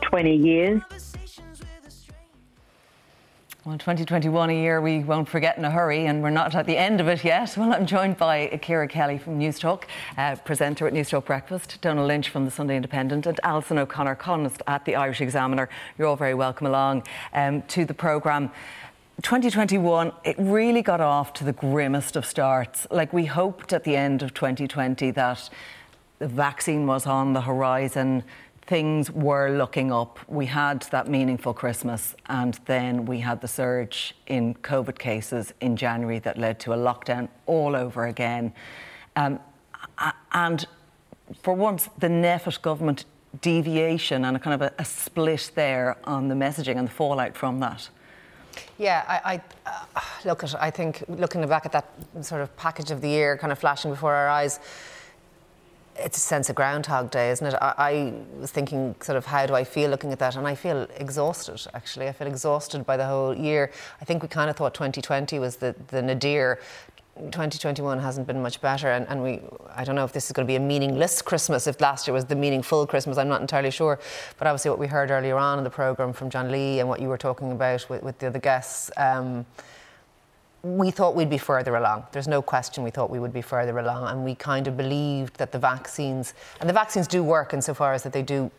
[0.02, 0.82] 20 years.
[3.66, 6.76] Well, 2021, a year we won't forget in a hurry, and we're not at the
[6.76, 7.56] end of it yet.
[7.58, 12.28] Well, I'm joined by Ciara Kelly from Newstalk, uh, presenter at Newstalk Breakfast, Donal Lynch
[12.28, 15.68] from the Sunday Independent, and Alison O'Connor, columnist at the Irish Examiner.
[15.98, 18.52] You're all very welcome along um, to the programme.
[19.22, 22.86] 2021, it really got off to the grimmest of starts.
[22.92, 25.50] Like we hoped at the end of 2020 that
[26.20, 28.22] the vaccine was on the horizon
[28.66, 30.18] things were looking up.
[30.28, 35.76] We had that meaningful Christmas, and then we had the surge in COVID cases in
[35.76, 38.52] January that led to a lockdown all over again.
[39.14, 39.40] Um,
[40.32, 40.66] and
[41.42, 43.04] for once, the NPHET government
[43.40, 47.36] deviation and a kind of a, a, split there on the messaging and the fallout
[47.36, 47.88] from that.
[48.78, 50.54] Yeah, I, I uh, look at.
[50.60, 51.90] I think looking back at that
[52.22, 54.60] sort of package of the year, kind of flashing before our eyes
[55.98, 57.54] it's a sense of Groundhog Day, isn't it?
[57.54, 60.36] I, I, was thinking, sort of, how do I feel looking at that?
[60.36, 62.08] And I feel exhausted, actually.
[62.08, 63.70] I feel exhausted by the whole year.
[64.00, 66.60] I think we kind of thought 2020 was the, the nadir.
[67.16, 69.40] 2021 hasn't been much better, and, and we,
[69.74, 72.12] I don't know if this is going to be a meaningless Christmas, if last year
[72.12, 73.98] was the meaningful Christmas, I'm not entirely sure.
[74.38, 77.00] But obviously, what we heard earlier on in the programme from John Lee and what
[77.00, 78.90] you were talking about with, with the other guests.
[78.98, 79.46] Um,
[80.66, 82.04] we thought we'd be further along.
[82.10, 85.36] There's no question we thought we would be further along, and we kind of believed
[85.36, 88.50] that the vaccines, and the vaccines do work insofar as that they do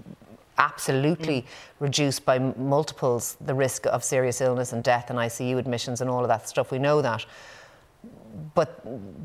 [0.57, 1.45] absolutely mm.
[1.79, 6.21] reduce by multiples the risk of serious illness and death and ICU admissions and all
[6.21, 6.71] of that stuff.
[6.71, 7.25] We know that.
[8.53, 8.81] But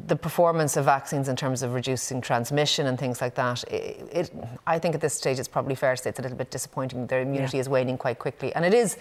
[0.08, 4.30] the performance of vaccines in terms of reducing transmission and things like that, it, it,
[4.66, 7.06] I think at this stage it's probably fair to say it's a little bit disappointing.
[7.06, 7.62] Their immunity yeah.
[7.62, 8.54] is waning quite quickly.
[8.54, 8.96] And it is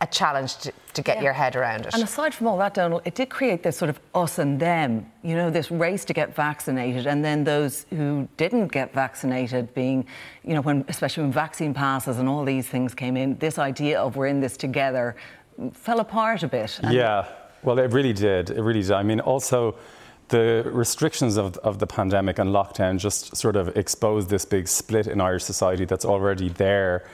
[0.00, 1.22] a challenge to, to get yeah.
[1.22, 1.94] your head around it.
[1.94, 5.10] And aside from all that, Donal, it did create this sort of us and them,
[5.22, 10.06] you know, this race to get vaccinated, and then those who didn't get vaccinated being,
[10.44, 13.98] you know, when especially when vaccine passes and all these things came in, this idea
[13.98, 15.16] of we're in this together
[15.72, 16.78] fell apart a bit.
[16.90, 17.26] Yeah,
[17.62, 18.50] well, it really did.
[18.50, 18.92] It really did.
[18.92, 19.76] I mean, also
[20.28, 25.06] the restrictions of, of the pandemic and lockdown just sort of exposed this big split
[25.06, 27.06] in Irish society that's already there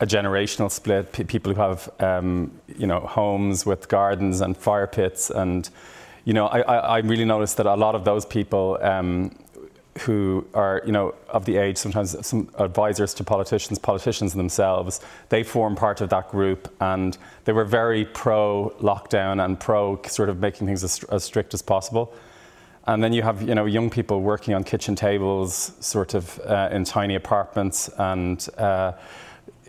[0.00, 1.12] a generational split.
[1.12, 5.68] P- people who have um, you know homes with gardens and fire pits, and
[6.24, 8.78] you know I, I, I, really noticed that a lot of those people.
[8.82, 9.30] Um,
[10.00, 15.42] who are, you know, of the age, sometimes some advisors to politicians, politicians themselves, they
[15.42, 20.38] form part of that group and they were very pro lockdown and pro sort of
[20.38, 22.12] making things as, as, strict as possible.
[22.86, 26.68] And then you have, you know, young people working on kitchen tables, sort of uh,
[26.70, 28.92] in tiny apartments and uh,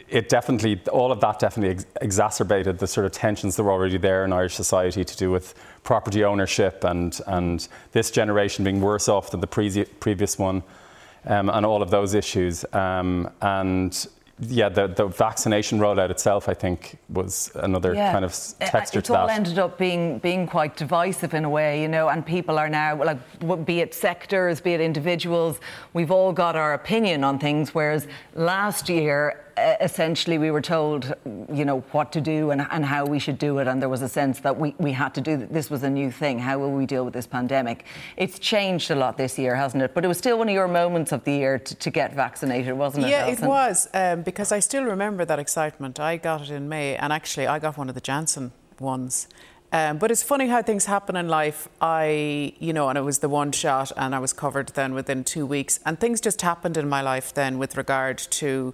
[0.10, 3.98] it definitely, all of that definitely ex- exacerbated the sort of tensions that were already
[3.98, 9.10] there in Irish society to do with property ownership and, and this generation being worse
[9.10, 10.63] off than the pre- previous one
[11.26, 12.65] um, and all of those issues.
[12.74, 14.08] Um, and
[14.39, 18.12] yeah, the, the vaccination rollout itself, I think, was another yeah.
[18.12, 19.22] kind of texture it's to that.
[19.22, 22.10] all ended up being being quite divisive in a way, you know.
[22.10, 25.60] And people are now like, be it sectors, be it individuals,
[25.93, 27.74] we've all got our opinion on things.
[27.74, 31.13] Whereas last year, essentially we were told,
[31.52, 34.02] you know, what to do and, and how we should do it, and there was
[34.02, 35.52] a sense that we, we had to do that.
[35.52, 36.39] This was a new thing.
[36.39, 37.86] How will we deal with this pandemic?
[38.15, 39.93] It's changed a lot this year, hasn't it?
[39.93, 42.74] But it was still one of your moments of the year to, to get vaccinated,
[42.74, 43.10] wasn't it?
[43.10, 43.46] Yeah, Alison?
[43.46, 46.00] it was um, because I still remember that excitement.
[46.00, 49.28] I got it in May, and actually I got one of the Janssen ones.
[49.74, 51.67] Um, but it's funny how things happen in life.
[51.82, 55.26] I, you know, and it was the one shot, and I was covered then within
[55.26, 55.82] two weeks.
[55.86, 58.74] And things just happened in my life then with regard to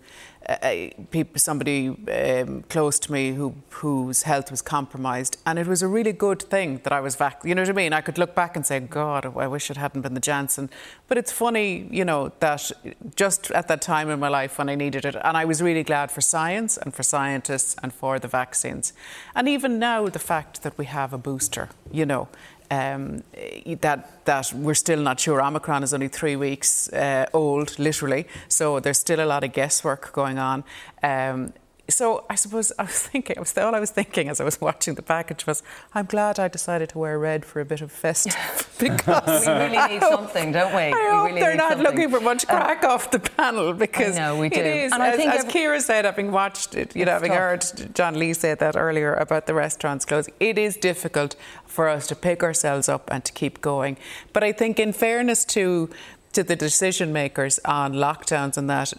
[1.12, 5.88] people, somebody um, close to me who whose health was compromised, and it was a
[5.88, 7.42] really good thing that I was vac.
[7.44, 7.94] You know what I mean?
[7.94, 10.70] I could look back and say, God, I wish it hadn't been the Janssen.
[11.08, 12.72] But it's funny, you know, that
[13.16, 15.84] just at that time in my life when I needed it, and I was really
[15.84, 18.94] glad for science and for scientists and for the vaccines,
[19.36, 22.28] and even now the fact that we have a booster, you know
[22.74, 23.24] um,
[23.82, 25.42] that that we're still not sure.
[25.42, 30.12] Omicron is only three weeks uh, old, literally, so there's still a lot of guesswork
[30.14, 30.64] going on.
[31.02, 31.54] Um,
[31.90, 34.60] so I suppose I was thinking, I was, all I was thinking as I was
[34.62, 37.92] watching the package was, I'm glad I decided to wear red for a bit of
[37.92, 38.36] festive
[38.80, 40.82] because we really need something, don't we?
[40.82, 41.86] I we hope really they're not something.
[41.86, 44.60] looking for much uh, crack off the panel because know, we do.
[44.60, 47.32] it is, and as, I think as Ciara said, having watched it, you know, having
[47.32, 47.40] tough.
[47.40, 52.08] heard John Lee say that earlier about the restaurants closing, it is difficult for us
[52.08, 53.98] to pick ourselves up and to keep going.
[54.32, 55.90] But I think, in fairness to
[56.34, 58.92] to the decision makers on lockdowns and that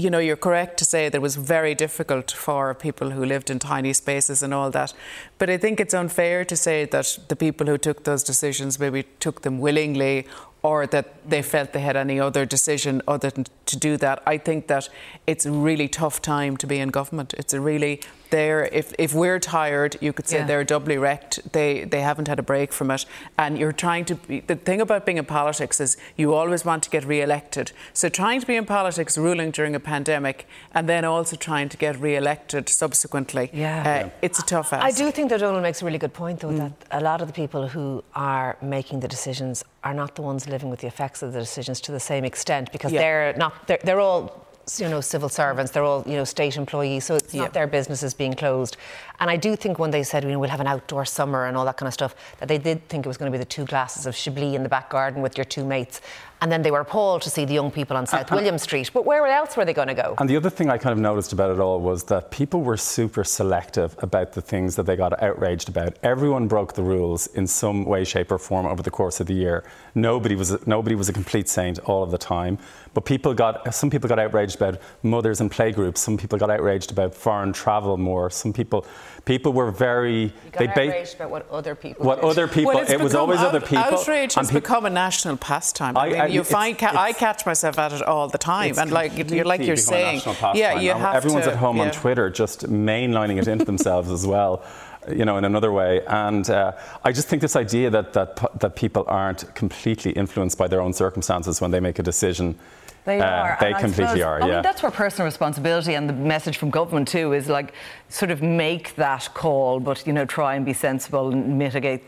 [0.00, 3.50] you know, you're correct to say that it was very difficult for people who lived
[3.50, 4.94] in tiny spaces and all that.
[5.38, 9.04] But I think it's unfair to say that the people who took those decisions maybe
[9.20, 10.26] took them willingly
[10.62, 14.22] or that they felt they had any other decision other than to do that.
[14.26, 14.88] I think that
[15.26, 17.34] it's a really tough time to be in government.
[17.34, 20.46] It's a really they're if, if we're tired, you could say yeah.
[20.46, 21.52] they're doubly wrecked.
[21.52, 23.04] They they haven't had a break from it,
[23.38, 24.14] and you're trying to.
[24.14, 27.72] Be, the thing about being in politics is you always want to get re-elected.
[27.92, 31.76] So trying to be in politics, ruling during a pandemic, and then also trying to
[31.76, 33.50] get re-elected subsequently.
[33.52, 34.10] Yeah, uh, yeah.
[34.22, 34.84] it's a tough ask.
[34.84, 36.58] I do think that Donal makes a really good point, though, mm.
[36.58, 40.48] that a lot of the people who are making the decisions are not the ones
[40.48, 43.00] living with the effects of the decisions to the same extent because yeah.
[43.00, 44.46] they're not they're, they're all
[44.78, 45.72] you know civil servants.
[45.72, 47.42] They're all you know state employees so it's yeah.
[47.42, 48.76] not their businesses being closed.
[49.18, 51.56] And I do think when they said you know, we'll have an outdoor summer and
[51.56, 53.50] all that kind of stuff that they did think it was going to be the
[53.56, 56.00] two glasses of Chablis in the back garden with your two mates
[56.40, 58.90] and then they were appalled to see the young people on South uh, William Street.
[58.92, 60.14] But where else were they going to go?
[60.18, 62.76] And the other thing I kind of noticed about it all was that people were
[62.76, 65.98] super selective about the things that they got outraged about.
[66.02, 69.34] Everyone broke the rules in some way, shape, or form over the course of the
[69.34, 69.64] year.
[69.94, 72.58] Nobody was a, nobody was a complete saint all of the time.
[72.94, 75.98] But people got some people got outraged about mothers and playgroups.
[75.98, 78.30] Some people got outraged about foreign travel more.
[78.30, 78.84] Some people
[79.24, 80.22] people were very.
[80.22, 82.06] You got they outraged ba- about what other people.
[82.06, 82.30] What did.
[82.30, 82.74] other people?
[82.74, 83.78] Well, it was always out, other people.
[83.78, 85.96] Outrage has pe- become a national pastime.
[85.96, 88.90] I, I mean, you find ca- I catch myself at it all the time, and
[88.90, 90.22] like you're like you're saying,
[90.54, 91.84] yeah, you have Everyone's to, at home yeah.
[91.84, 94.64] on Twitter just mainlining it into themselves as well
[95.08, 96.02] you know, in another way.
[96.06, 96.72] And uh,
[97.04, 100.92] I just think this idea that, that, that people aren't completely influenced by their own
[100.92, 102.58] circumstances when they make a decision
[103.04, 103.56] they uh, are.
[103.60, 104.42] They completely suppose, are.
[104.42, 107.72] I mean, that's where personal responsibility and the message from government too is like
[108.08, 112.02] sort of make that call, but you know, try and be sensible and mitigate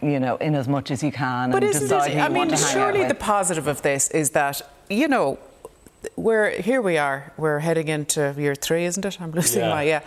[0.00, 1.50] you know, in as much as you can.
[1.50, 5.38] But isn't it, I mean, surely the positive of this is that, you know,
[6.16, 9.20] we're here we are, we're heading into year three, isn't it?
[9.20, 9.70] I'm losing yeah.
[9.70, 10.00] my, yeah.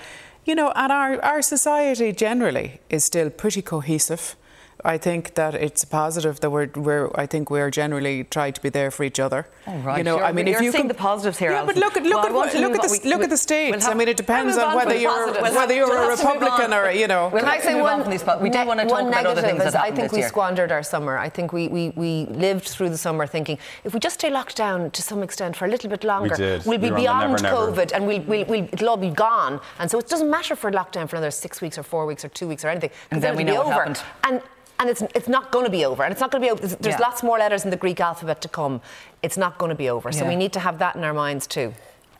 [0.45, 4.35] You know, and our, our society generally is still pretty cohesive.
[4.83, 8.69] I think that it's positive that we're, we're I think we're generally trying to be
[8.69, 9.47] there for each other.
[9.67, 9.97] Oh, right.
[9.99, 11.51] You know, you're, I mean, if you can, the positives here.
[11.51, 13.85] Yeah, but look at look well, at look at the we, look at the states.
[13.85, 16.89] We'll I mean, it depends on whether you're we'll whether you're we'll a Republican or
[16.91, 17.29] you know.
[17.29, 18.09] Can I say one?
[18.41, 20.27] we don't want to talk about other things is I think we year.
[20.27, 21.17] squandered our summer.
[21.17, 24.55] I think we, we we lived through the summer thinking if we just stay locked
[24.55, 28.07] down to some extent for a little bit longer, we will be beyond COVID and
[28.07, 29.59] we'll, we'll, we'll, it'll all be gone.
[29.79, 32.29] And so it doesn't matter for lockdown for another six weeks or four weeks or
[32.29, 32.91] two weeks or anything.
[33.11, 34.01] And then we know what happened.
[34.23, 34.41] And
[34.81, 36.59] and it's it's not going to be over, and it's not going to be over.
[36.59, 37.07] There's, there's Yeah.
[37.07, 38.81] lots more letters in the Greek alphabet to come.
[39.21, 40.29] It's not going to be over, so Yeah.
[40.29, 41.73] we need to have that in our minds too.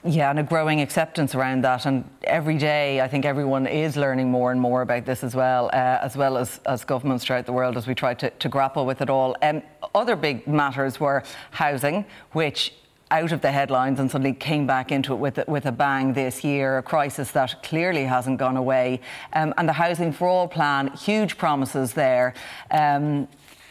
[0.04, 1.86] Yeah, and a growing acceptance around that.
[1.86, 5.68] And every day, I think everyone is learning more and more about this as well,
[5.74, 8.86] uh, as well as, as governments throughout the world as we try to, to grapple
[8.88, 9.36] with it all.
[9.44, 9.62] Um,
[9.94, 12.74] other big matters were housing, which
[13.12, 16.44] out of the headlines and suddenly came back into it with, with a bang this
[16.44, 19.02] year, a crisis that clearly hasn't gone away.
[19.34, 22.34] Um, and the Housing for All plan, huge promises there.
[22.72, 23.28] Um,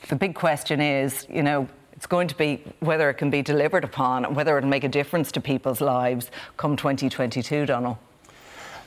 [0.09, 3.85] the big question is, you know, it's going to be whether it can be delivered
[3.85, 7.99] upon, and whether it'll make a difference to people's lives come 2022, Donal.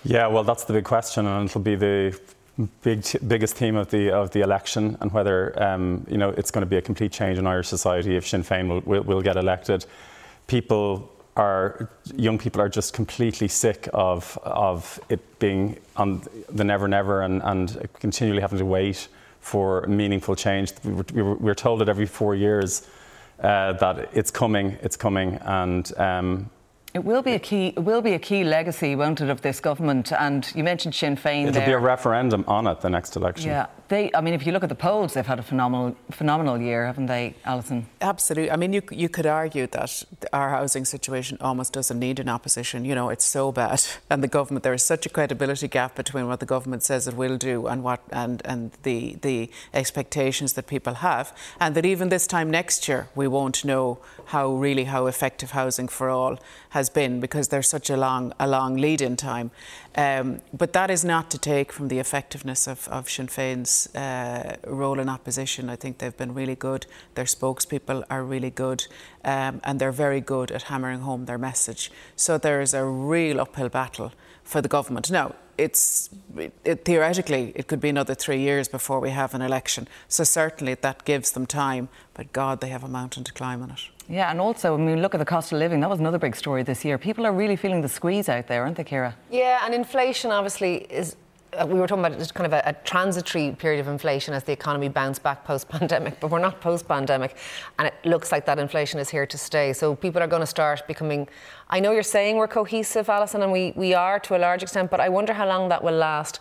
[0.04, 2.20] Yeah, well, that's the big question, and it'll be the
[2.82, 6.64] big, biggest theme of the of the election, and whether um, you know it's going
[6.64, 9.38] to be a complete change in Irish society if Sinn Féin will, will, will get
[9.38, 9.86] elected.
[10.48, 16.88] People are young people are just completely sick of of it being on the never
[16.88, 19.08] never and, and continually having to wait
[19.40, 20.74] for meaningful change.
[20.84, 22.88] We were, we told it every four years
[23.40, 26.50] uh, that it's coming, it's coming, and um,
[26.94, 27.68] It will be a key.
[27.70, 30.12] It will be a key legacy, won't it, of this government?
[30.12, 31.66] And you mentioned Sinn Féin it'll there.
[31.66, 33.50] be a referendum on it the next election.
[33.50, 34.12] yeah, they.
[34.14, 37.08] I mean, if you look at the polls, they've had a phenomenal, phenomenal year, haven't
[37.08, 37.88] they, Alison?
[38.00, 38.52] Absolutely.
[38.52, 42.86] I mean, you, you could argue that our housing situation almost doesn't need an opposition.
[42.86, 43.84] You know, it's so bad.
[44.10, 47.16] And the government, there is such a credibility gap between what the government says it
[47.16, 51.36] will do and what and, and the, the expectations that people have.
[51.60, 55.88] And that even this time next year, we won't know how really how effective housing
[55.88, 59.52] for all has been because there's such a long, a long lead in time.
[59.96, 64.58] Um, but that is not to take from the effectiveness of, of Sinn Féin's uh,
[64.66, 65.70] role in opposition.
[65.70, 66.86] I think they've been really good.
[67.16, 68.88] Their spokespeople are really good,
[69.24, 71.92] um, and they're very good at hammering home their message.
[72.16, 74.12] So there is a real uphill battle
[74.44, 75.12] for the government.
[75.12, 79.42] Now, it's it, it- theoretically it could be another three years before we have an
[79.42, 79.88] election.
[80.08, 81.90] So certainly that gives them time.
[82.14, 83.80] But God, they have a mountain to climb on it.
[84.10, 85.80] Yeah, and also, I mean, look at the cost of living.
[85.80, 86.98] That was another big story this year.
[86.98, 89.16] People are really feeling the squeeze out there, aren't they, Ciara?
[89.32, 91.16] Yeah, and inflation obviously is.
[91.58, 94.44] Uh, we were talking about just kind of a, a transitory period of inflation as
[94.44, 97.36] the economy bounced back post pandemic, but we're not post pandemic.
[97.80, 99.74] And it looks like that inflation is here to stay.
[99.74, 101.28] So people are going to start becoming.
[101.70, 104.90] I know you're saying we're cohesive, Alison, and we, we are to a large extent,
[104.92, 106.40] but I wonder how long that will last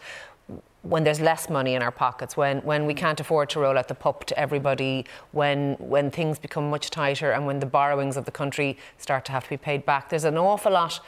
[0.83, 3.87] when there's less money in our pockets, when, when we can't afford to roll out
[3.87, 8.25] the pup to everybody, when, when things become much tighter, and when the borrowings of
[8.25, 10.09] the country start to have to be paid back.
[10.09, 11.01] There's an awful lot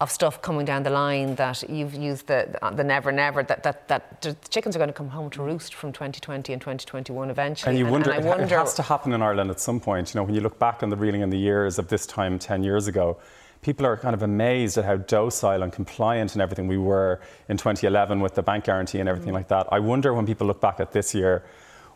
[0.00, 3.88] of stuff coming down the line that you've used the, the never, never, that, that,
[3.88, 7.70] that the chickens are going to come home to roost from 2020 and 2021 eventually.
[7.70, 10.12] And you wonder, I it- wonder it has to happen in Ireland at some point.
[10.12, 12.38] You know, when you look back on the reeling in the years of this time
[12.38, 13.16] 10 years ago,
[13.62, 17.56] people are kind of amazed at how docile and compliant and everything we were in
[17.56, 19.36] 2011 with the bank guarantee and everything mm.
[19.36, 19.66] like that.
[19.72, 21.42] I wonder when people look back at this year,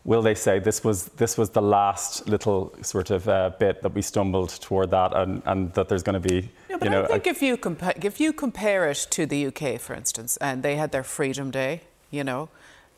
[0.03, 3.93] will they say this was this was the last little sort of uh, bit that
[3.93, 7.03] we stumbled toward that, and, and that there's going to be, Yeah, but you know,
[7.03, 10.63] I think if you compa- if you compare it to the UK, for instance, and
[10.63, 12.49] they had their Freedom Day, you know,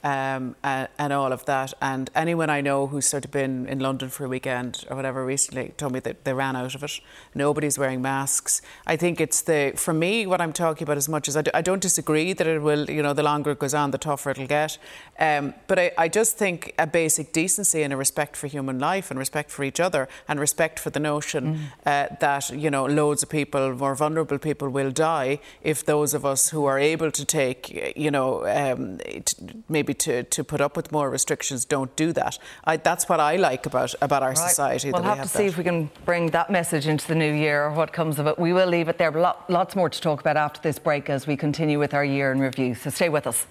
[0.03, 3.79] um, and, and all of that, and anyone I know who's sort of been in
[3.79, 6.99] London for a weekend or whatever recently told me that they ran out of it.
[7.33, 8.61] Nobody's wearing masks.
[8.85, 11.51] I think it's the for me what I'm talking about as much as I, do,
[11.53, 14.31] I don't disagree that it will, you know, the longer it goes on, the tougher
[14.31, 14.77] it'll get.
[15.19, 19.09] Um, but I, I just think a basic decency and a respect for human life
[19.09, 23.23] and respect for each other and respect for the notion uh, that you know loads
[23.23, 27.25] of people, more vulnerable people, will die if those of us who are able to
[27.25, 29.63] take, you know, um, t-
[29.93, 32.37] maybe to, to put up with more restrictions don't do that.
[32.65, 34.49] I, that's what I like about about our Right.
[34.49, 34.91] society.
[34.91, 37.15] We'll that have, we have to see if we can bring that message into the
[37.15, 38.37] new year or what comes of it.
[38.39, 41.27] We will leave it there, lot, lots more to talk about after this break as
[41.27, 42.75] we continue with our year in review.
[42.75, 43.45] So stay with us.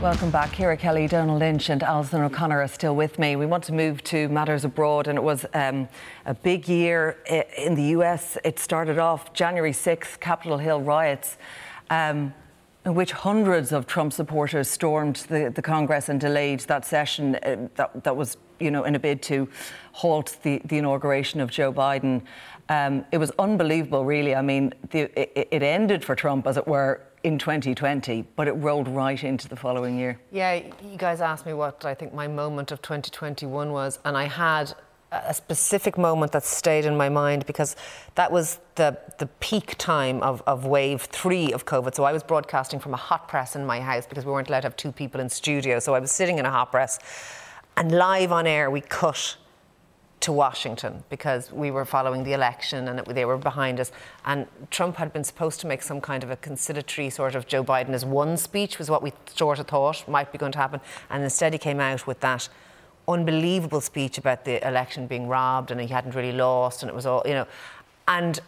[0.00, 0.54] Welcome back.
[0.54, 3.36] Ciara Kelly, Donal Lynch, and Alison O'Connor are still with me.
[3.36, 5.90] We want to move to matters abroad, and it was um,
[6.24, 7.18] a big year
[7.58, 8.38] in the US.
[8.42, 11.36] It started off January 6th, Capitol Hill riots.
[11.90, 12.32] Um,
[12.86, 17.68] in which hundreds of Trump supporters stormed the, the Congress and delayed that session uh,
[17.74, 19.46] that, that was, you know, in a bid to
[19.92, 22.22] halt the, the inauguration of Joe Biden.
[22.70, 24.34] Um, it was unbelievable, really.
[24.34, 28.52] I mean, the, it, it ended for Trump, as it were, in 2020, but it
[28.52, 30.18] rolled right into the following year.
[30.30, 34.24] Yeah, you guys asked me what I think my moment of 2021 was, and I
[34.24, 34.74] had
[35.12, 37.74] a specific moment that stayed in my mind because
[38.14, 41.94] that was the, the peak time of, of wave three of COVID.
[41.94, 44.60] So I was broadcasting from a hot press in my house because we weren't allowed
[44.60, 45.80] to have two people in studio.
[45.80, 46.98] So I was sitting in a hot press
[47.76, 49.36] and live on air we cut
[50.20, 53.90] to Washington because we were following the election and it, they were behind us.
[54.24, 57.64] And Trump had been supposed to make some kind of a conciliatory sort of Joe
[57.64, 60.80] Biden as one speech, was what we sort of thought might be going to happen.
[61.08, 62.48] And instead, he came out with that
[63.08, 67.06] unbelievable speech about the election being robbed and he hadn't really lost and it was
[67.06, 67.46] all, you know.
[68.06, 68.38] And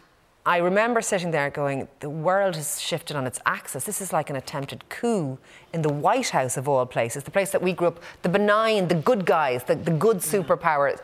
[0.44, 3.84] I remember sitting there going, the world has shifted on its axis.
[3.84, 5.38] This is like an attempted coup
[5.72, 8.88] in the White House of all places, the place that we grew up, the benign,
[8.88, 10.98] the good guys, the, the good superpower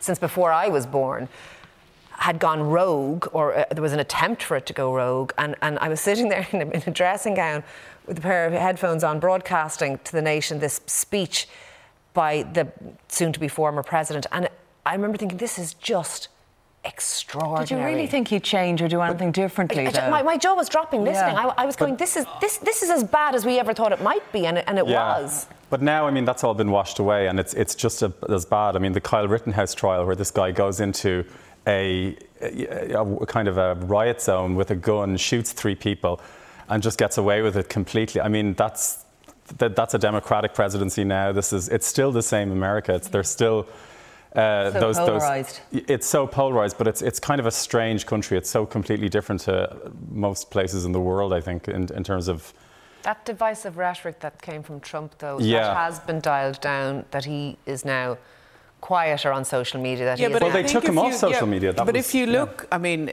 [0.00, 1.28] since before I was born
[2.20, 5.32] had gone rogue, or uh, there was an attempt for it to go rogue.
[5.38, 7.64] And, and I was sitting there in a, in a dressing gown
[8.06, 11.48] with a pair of headphones on, broadcasting to the nation this speech
[12.12, 12.70] by the
[13.08, 14.26] soon to be former president.
[14.32, 14.48] And
[14.84, 16.28] I remember thinking, this is just
[16.84, 17.66] extraordinary.
[17.66, 19.86] Did you really think he'd change or do anything differently?
[19.86, 21.34] I, I, my, my, jaw was dropping listening.
[21.34, 21.52] Yeah.
[21.56, 23.92] I, I, was going, this is this this is as bad as we ever thought
[23.92, 25.20] it might be, and it, and it yeah.
[25.20, 25.46] was.
[25.70, 28.44] But now, I mean, that's all been washed away, and it's it's just a, as
[28.44, 28.74] bad.
[28.74, 31.24] I mean, the Kyle Rittenhouse trial, where this guy goes into
[31.66, 36.20] a, a, a kind of a riot zone with a gun, shoots three people,
[36.68, 38.20] and just gets away with it completely.
[38.20, 39.04] I mean, that's
[39.58, 41.30] that, that's a democratic presidency now.
[41.30, 42.94] This is it's still the same America.
[42.94, 43.68] It's they're still
[44.34, 45.60] uh, so those, polarized.
[45.70, 48.36] Those, it's so polarized, but it's it's kind of a strange country.
[48.36, 51.32] It's so completely different to most places in the world.
[51.32, 52.52] I think in, in terms of
[53.02, 55.62] that divisive rhetoric that came from Trump, though, yeah.
[55.62, 57.04] that has been dialed down.
[57.10, 58.18] That he is now
[58.80, 60.04] quieter on social media.
[60.04, 61.72] That yeah, but well, they took him off social yeah, media.
[61.72, 62.76] That but was, if you look, yeah.
[62.76, 63.10] I mean,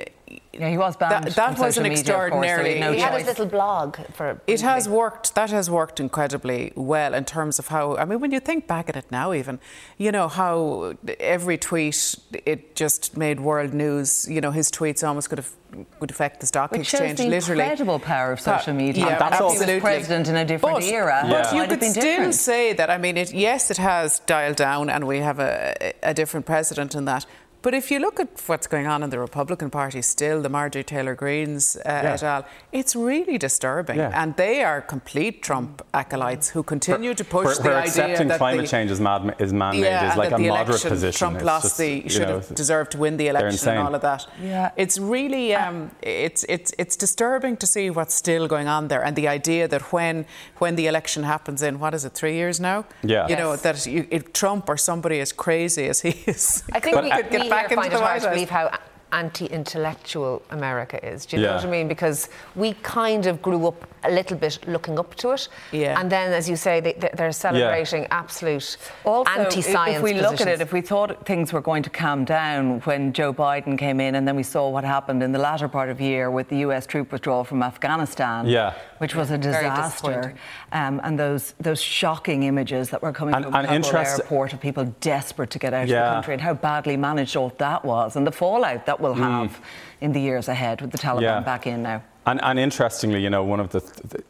[0.54, 1.26] yeah, he was banned.
[1.26, 2.76] That, that was an media, extraordinary.
[2.76, 4.42] Course, so he, he had his little blog for.
[4.48, 5.36] It has worked.
[5.36, 7.98] That has worked incredibly well in terms of how.
[7.98, 9.60] I mean, when you think back at it now, even,
[9.98, 14.28] you know how every tweet it just made world news.
[14.30, 15.52] You know, his tweets almost could have
[16.00, 17.18] would affect the stock Which exchange.
[17.18, 19.06] Shows the literally, incredible power of social media.
[19.06, 19.66] Yeah, that's absolutely.
[19.68, 21.26] He was president in a different but, era.
[21.30, 22.36] But you could still different.
[22.36, 22.90] say that.
[22.90, 26.96] I mean, it, yes, it has dialed down, and we have a, a different president
[26.96, 27.26] in that.
[27.62, 30.84] But if you look at what's going on in the Republican Party still, the Marjorie
[30.84, 32.14] Taylor Greenes uh, yeah.
[32.14, 33.98] et al., it's really disturbing.
[33.98, 34.22] Yeah.
[34.22, 38.28] And they are complete Trump acolytes who continue to push where, the where idea accepting
[38.30, 41.18] that climate the, change is, mad, is man-made yeah, is like a moderate election, position.
[41.18, 43.96] Trump it's lost just, the should know, have deserved to win the election and all
[43.96, 44.28] of that.
[44.42, 44.72] Yeah.
[44.78, 49.16] It's really um, it's it's it's disturbing to see what's still going on there, and
[49.16, 50.26] the idea that when
[50.58, 52.86] when the election happens in what is it three years now?
[53.04, 53.24] Yeah.
[53.24, 53.40] You yes.
[53.40, 57.10] know that you, if Trump or somebody as crazy as he is, I think we
[57.10, 58.72] could get back into the House believe how
[59.12, 61.26] anti-intellectual America is.
[61.26, 61.50] Do you yeah.
[61.50, 61.88] know what I mean?
[61.88, 66.00] Because we kind of grew up a little bit looking up to it, yeah.
[66.00, 68.08] and then, as you say, they, are celebrating yeah.
[68.12, 69.98] absolute also, anti-science.
[69.98, 70.32] If we positions.
[70.32, 73.78] look at it, if we thought things were going to calm down when Joe Biden
[73.78, 76.30] came in, and then we saw what happened in the latter part of the year
[76.30, 76.86] with the U.S.
[76.86, 78.74] troop withdrawal from Afghanistan, yeah.
[79.00, 80.36] which was a disaster,
[80.72, 84.62] um, and those those shocking images that were coming and, from the Kabul airport of
[84.62, 88.16] people desperate to get out of the country, and how badly managed all that was,
[88.16, 89.62] and the fallout that will have mm.
[90.02, 91.40] in the years ahead with the Taliban yeah.
[91.40, 92.04] back in now.
[92.26, 93.80] And, and, interestingly, you know, one of the,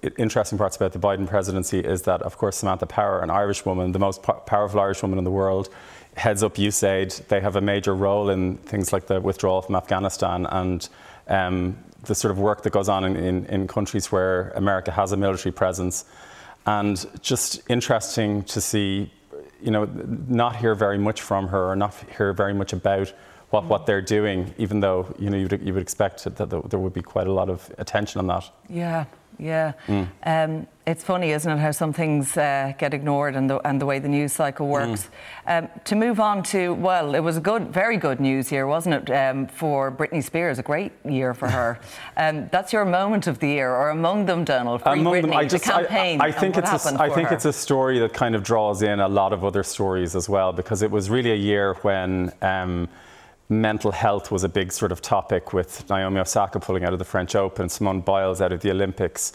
[0.01, 3.65] the, interesting parts about the Biden presidency is that, of course, Samantha Power, an Irish
[3.65, 5.69] woman, the most po- powerful Irish woman in the world,
[6.15, 7.27] heads up USAID.
[7.27, 10.87] They have a major role in things like the withdrawal from Afghanistan and
[11.27, 15.11] um, the sort of work that goes on in, in, in countries where America has
[15.11, 16.05] a military presence.
[16.67, 19.11] And just interesting to see,
[19.61, 19.85] you know,
[20.27, 23.13] not hear very much from her or not hear very much about
[23.49, 26.93] what, what they're doing, even though you know you'd, you would expect that there would
[26.93, 28.49] be quite a lot of attention on that.
[28.69, 29.05] Yeah,
[29.39, 29.73] yeah.
[29.87, 30.07] Mm.
[30.23, 33.85] Um, it's funny, isn't it, how some things uh, get ignored and the, and the
[33.85, 35.09] way the news cycle works.
[35.45, 35.63] Mm.
[35.63, 39.09] Um, to move on to, well, it was a good, very good news year, wasn't
[39.09, 40.59] it, um, for Britney Spears?
[40.59, 41.79] A great year for her.
[42.19, 44.79] Um, that's your moment of the year, or among them, Donal.
[44.79, 46.19] Free among Britney, them, I just, the campaign.
[46.19, 47.35] I, I think it's a, I think her.
[47.35, 50.51] it's a story that kind of draws in a lot of other stories as well,
[50.51, 52.89] because it was really a year when um,
[53.49, 57.05] mental health was a big sort of topic with Naomi Osaka pulling out of the
[57.05, 59.33] French Open, Simone Biles out of the Olympics.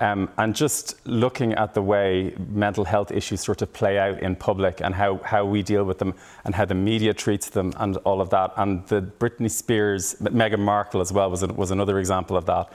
[0.00, 4.34] Um, and just looking at the way mental health issues sort of play out in
[4.34, 7.96] public and how, how we deal with them and how the media treats them and
[7.98, 8.52] all of that.
[8.56, 12.72] And the Britney Spears, Meghan Markle as well was, a, was another example of that.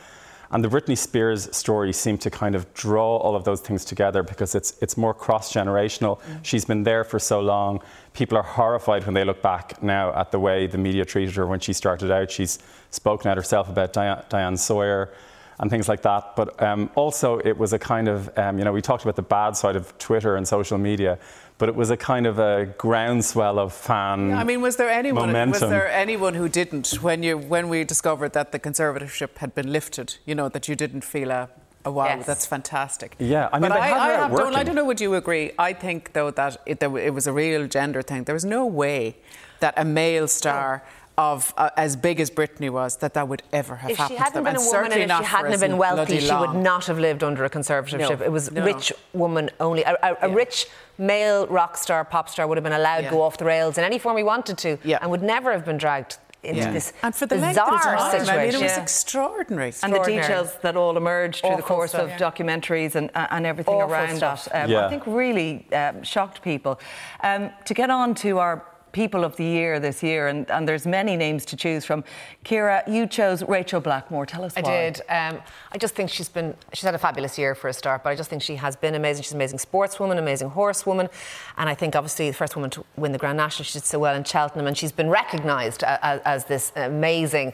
[0.52, 4.24] And the Britney Spears story seemed to kind of draw all of those things together
[4.24, 6.20] because it's, it's more cross generational.
[6.22, 6.40] Mm.
[6.44, 7.82] She's been there for so long.
[8.14, 11.46] People are horrified when they look back now at the way the media treated her
[11.46, 12.32] when she started out.
[12.32, 12.58] She's
[12.90, 15.14] spoken out herself about Diane, Diane Sawyer
[15.60, 16.36] and things like that.
[16.36, 19.22] But um, also, it was a kind of, um, you know, we talked about the
[19.22, 21.20] bad side of Twitter and social media,
[21.58, 24.34] but it was a kind of a groundswell of fan.
[24.34, 25.28] I mean, was there anyone?
[25.28, 25.52] Momentum.
[25.52, 29.72] Was there anyone who didn't when you when we discovered that the conservatorship had been
[29.72, 30.18] lifted?
[30.26, 31.50] You know that you didn't feel a.
[31.86, 32.26] a wow, Yes.
[32.26, 33.16] that's fantastic.
[33.20, 34.86] Yeah, I mean, but they I, had I, have, don't, I don't know.
[34.86, 35.52] Would you agree?
[35.70, 38.24] I think though that it, there, it was a real gender thing.
[38.24, 39.18] There was no way
[39.60, 40.84] that a male star.
[41.20, 44.18] Of uh, as big as Britney was, that that would ever have If she happened
[44.20, 45.70] to hadn't them, been a and woman certainly and if not she hadn't as have
[45.70, 48.20] been wealthy, she would not have lived under a conservatorship.
[48.20, 48.64] No, It was no.
[48.64, 49.84] rich woman only.
[49.84, 50.68] A, a, a rich
[50.98, 53.10] male rock star, pop star would have been allowed Yeah.
[53.10, 55.66] to go off the rails in any form he wanted to and would never have
[55.66, 56.72] been dragged into Yeah.
[56.72, 58.30] this and for the length of bizarre time, situation.
[58.40, 58.82] I mean, it was Yeah.
[58.82, 59.74] extraordinary.
[59.84, 62.04] And the details that all emerged through the course stuff.
[62.04, 62.18] of Yeah.
[62.18, 64.46] documentaries and, uh, and everything Awful around stuff.
[64.46, 64.86] that, um, Yeah.
[64.86, 66.80] I think really um, shocked people.
[67.22, 70.86] Um, to get on to our People of the Year this year, and, and there's
[70.86, 72.04] many names to choose from.
[72.44, 74.26] Ciara, you chose Rachael Blackmore.
[74.26, 74.70] Tell us I why.
[74.72, 75.02] did.
[75.10, 78.10] Um, I just think she's been, she's had a fabulous year for a start, but
[78.10, 79.24] I just think she has been amazing.
[79.24, 81.10] She's an amazing sportswoman, amazing horsewoman,
[81.58, 83.64] and I think obviously the first woman to win the Grand National.
[83.66, 87.54] She did so well in Cheltenham, and she's been recognised as, as this amazing.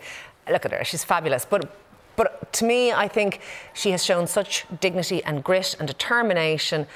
[0.49, 1.45] Look at her, she's fabulous.
[1.45, 1.75] But
[2.15, 3.41] but to me, I think
[3.73, 6.88] she has shown such dignity and grit and determination.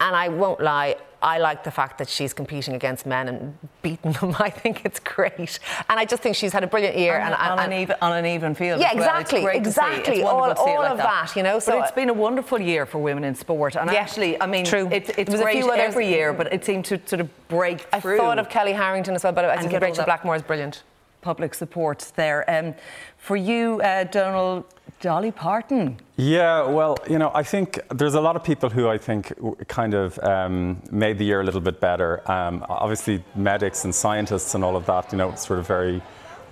[0.00, 4.12] And I won't lie, I like the fact that she's competing against men and beating
[4.12, 4.36] them.
[4.38, 5.58] I think it's great.
[5.88, 7.18] And I just think she's had a brilliant year.
[7.18, 8.78] on, and, on and, an even, on an even field.
[8.78, 9.04] Yeah, as well.
[9.20, 9.80] It's exactly, great to see.
[9.80, 10.22] It's exactly.
[10.22, 12.60] All- it all like of that, you know, But so it's I- been a wonderful
[12.60, 13.74] year for women in sport.
[13.74, 14.86] And Yeah, actually, I mean, true.
[14.92, 18.00] It, it's a great others- every year, but it seemed to sort of break I
[18.00, 18.18] through.
[18.18, 20.82] thought of Kellie Harrington as well, but I think Rachael that Blackmore is brilliant.
[21.24, 22.44] Public support there.
[22.48, 22.74] Um,
[23.16, 24.66] for you, uh, Donal,
[25.00, 25.96] Dolly Parton.
[26.16, 29.32] Yeah, well, you know, I think there's a lot of people who I think
[29.66, 32.10] kind of um, made the year a little bit better.
[32.30, 36.02] Um, obviously, medics and scientists and all of that, you know, sort of very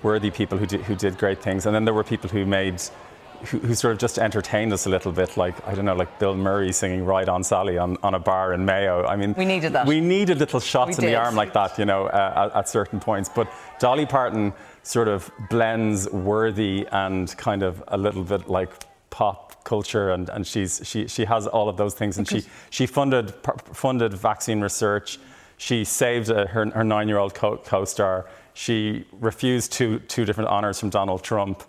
[0.03, 1.66] worthy people who did, who did great things.
[1.66, 2.83] And then there were people who made,
[3.47, 6.18] who, who sort of just entertained us a little bit, like, I don't know, like
[6.18, 9.05] Bill Murray singing Ride on Sally on, on a bar in Mayo.
[9.07, 9.86] I mean, We needed that.
[9.86, 11.16] We needed little shots We in did.
[11.16, 13.28] the arm like that, you know, uh, at, at certain points.
[13.28, 18.70] But Dolly Parton sort of blends worthy and kind of a little bit like
[19.11, 22.84] pop culture and, and she's she, she has all of those things and she she
[22.86, 23.32] funded
[23.72, 25.18] funded vaccine research
[25.57, 30.90] she saved uh, her, her nine-year-old co- co-star she refused two two different honors from
[30.90, 31.62] Donald Trump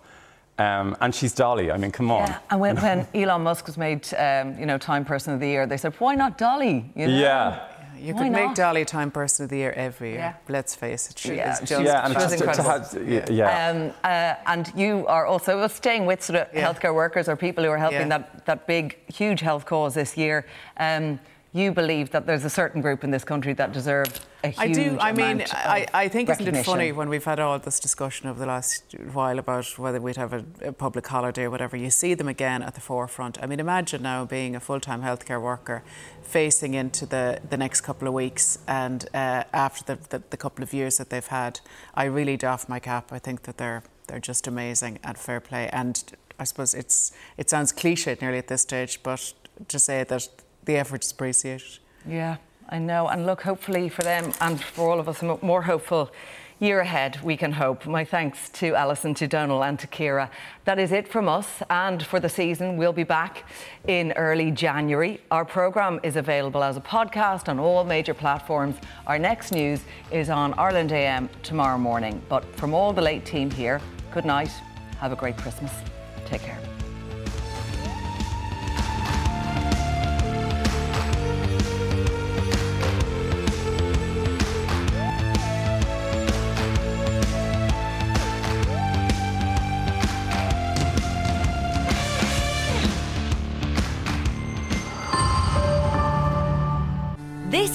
[0.58, 3.76] um, and she's Dolly I mean come on Yeah, and when, when Elon Musk was
[3.76, 7.08] made, um, you know, Time Person of the Year, they said, "Why not Dolly?" You
[7.08, 7.16] know?
[7.18, 8.56] yeah You Why could make not?
[8.56, 10.18] Dolly Time Person of the Year every year.
[10.18, 10.34] Yeah.
[10.56, 11.82] Let's face it, she Yeah, is just.
[11.84, 13.24] yeah and She it's was just to incredible.
[13.24, 16.66] have, yeah, Um, uh, and you are also well, staying with sort of Yeah.
[16.66, 18.18] healthcare workers or people who are helping Yeah.
[18.18, 20.44] that, that big, huge health cause this year.
[20.76, 21.18] Um,
[21.54, 24.08] you believe that there's a certain group in this country that deserve
[24.42, 25.20] a huge amount I do.
[25.20, 28.40] I mean, I, I think isn't it funny when we've had all this discussion over
[28.40, 28.82] the last
[29.12, 31.76] while about whether we'd have a, a public holiday or whatever.
[31.76, 33.40] You see them again at the forefront.
[33.40, 35.84] I mean, imagine now being a full-time healthcare worker,
[36.22, 40.64] facing into the, the next couple of weeks and uh, after the, the, the couple
[40.64, 41.60] of years that they've had.
[41.94, 43.12] I really doff my cap.
[43.12, 45.68] I think that they're they're just amazing at fair play.
[45.72, 46.02] And
[46.38, 49.32] I suppose it's it sounds cliched nearly at this stage, but
[49.68, 50.28] to say that
[50.64, 51.78] the effort is appreciated.
[52.06, 52.36] Yeah,
[52.68, 53.08] I know.
[53.08, 56.10] And look, hopefully for them and for all of us, a more hopeful
[56.60, 57.86] year ahead, we can hope.
[57.86, 60.30] My thanks to Alison, to Donal, and to Ciara.
[60.64, 61.62] That is it from us.
[61.68, 63.44] And for the season, we'll be back
[63.86, 65.20] in early January.
[65.30, 68.76] Our programme is available as a podcast on all major platforms.
[69.06, 72.22] Our next news is on Ireland AM tomorrow morning.
[72.28, 73.80] But from all the late team here,
[74.12, 74.50] good night.
[75.00, 75.72] Have a great Christmas.
[76.26, 76.73] Take care.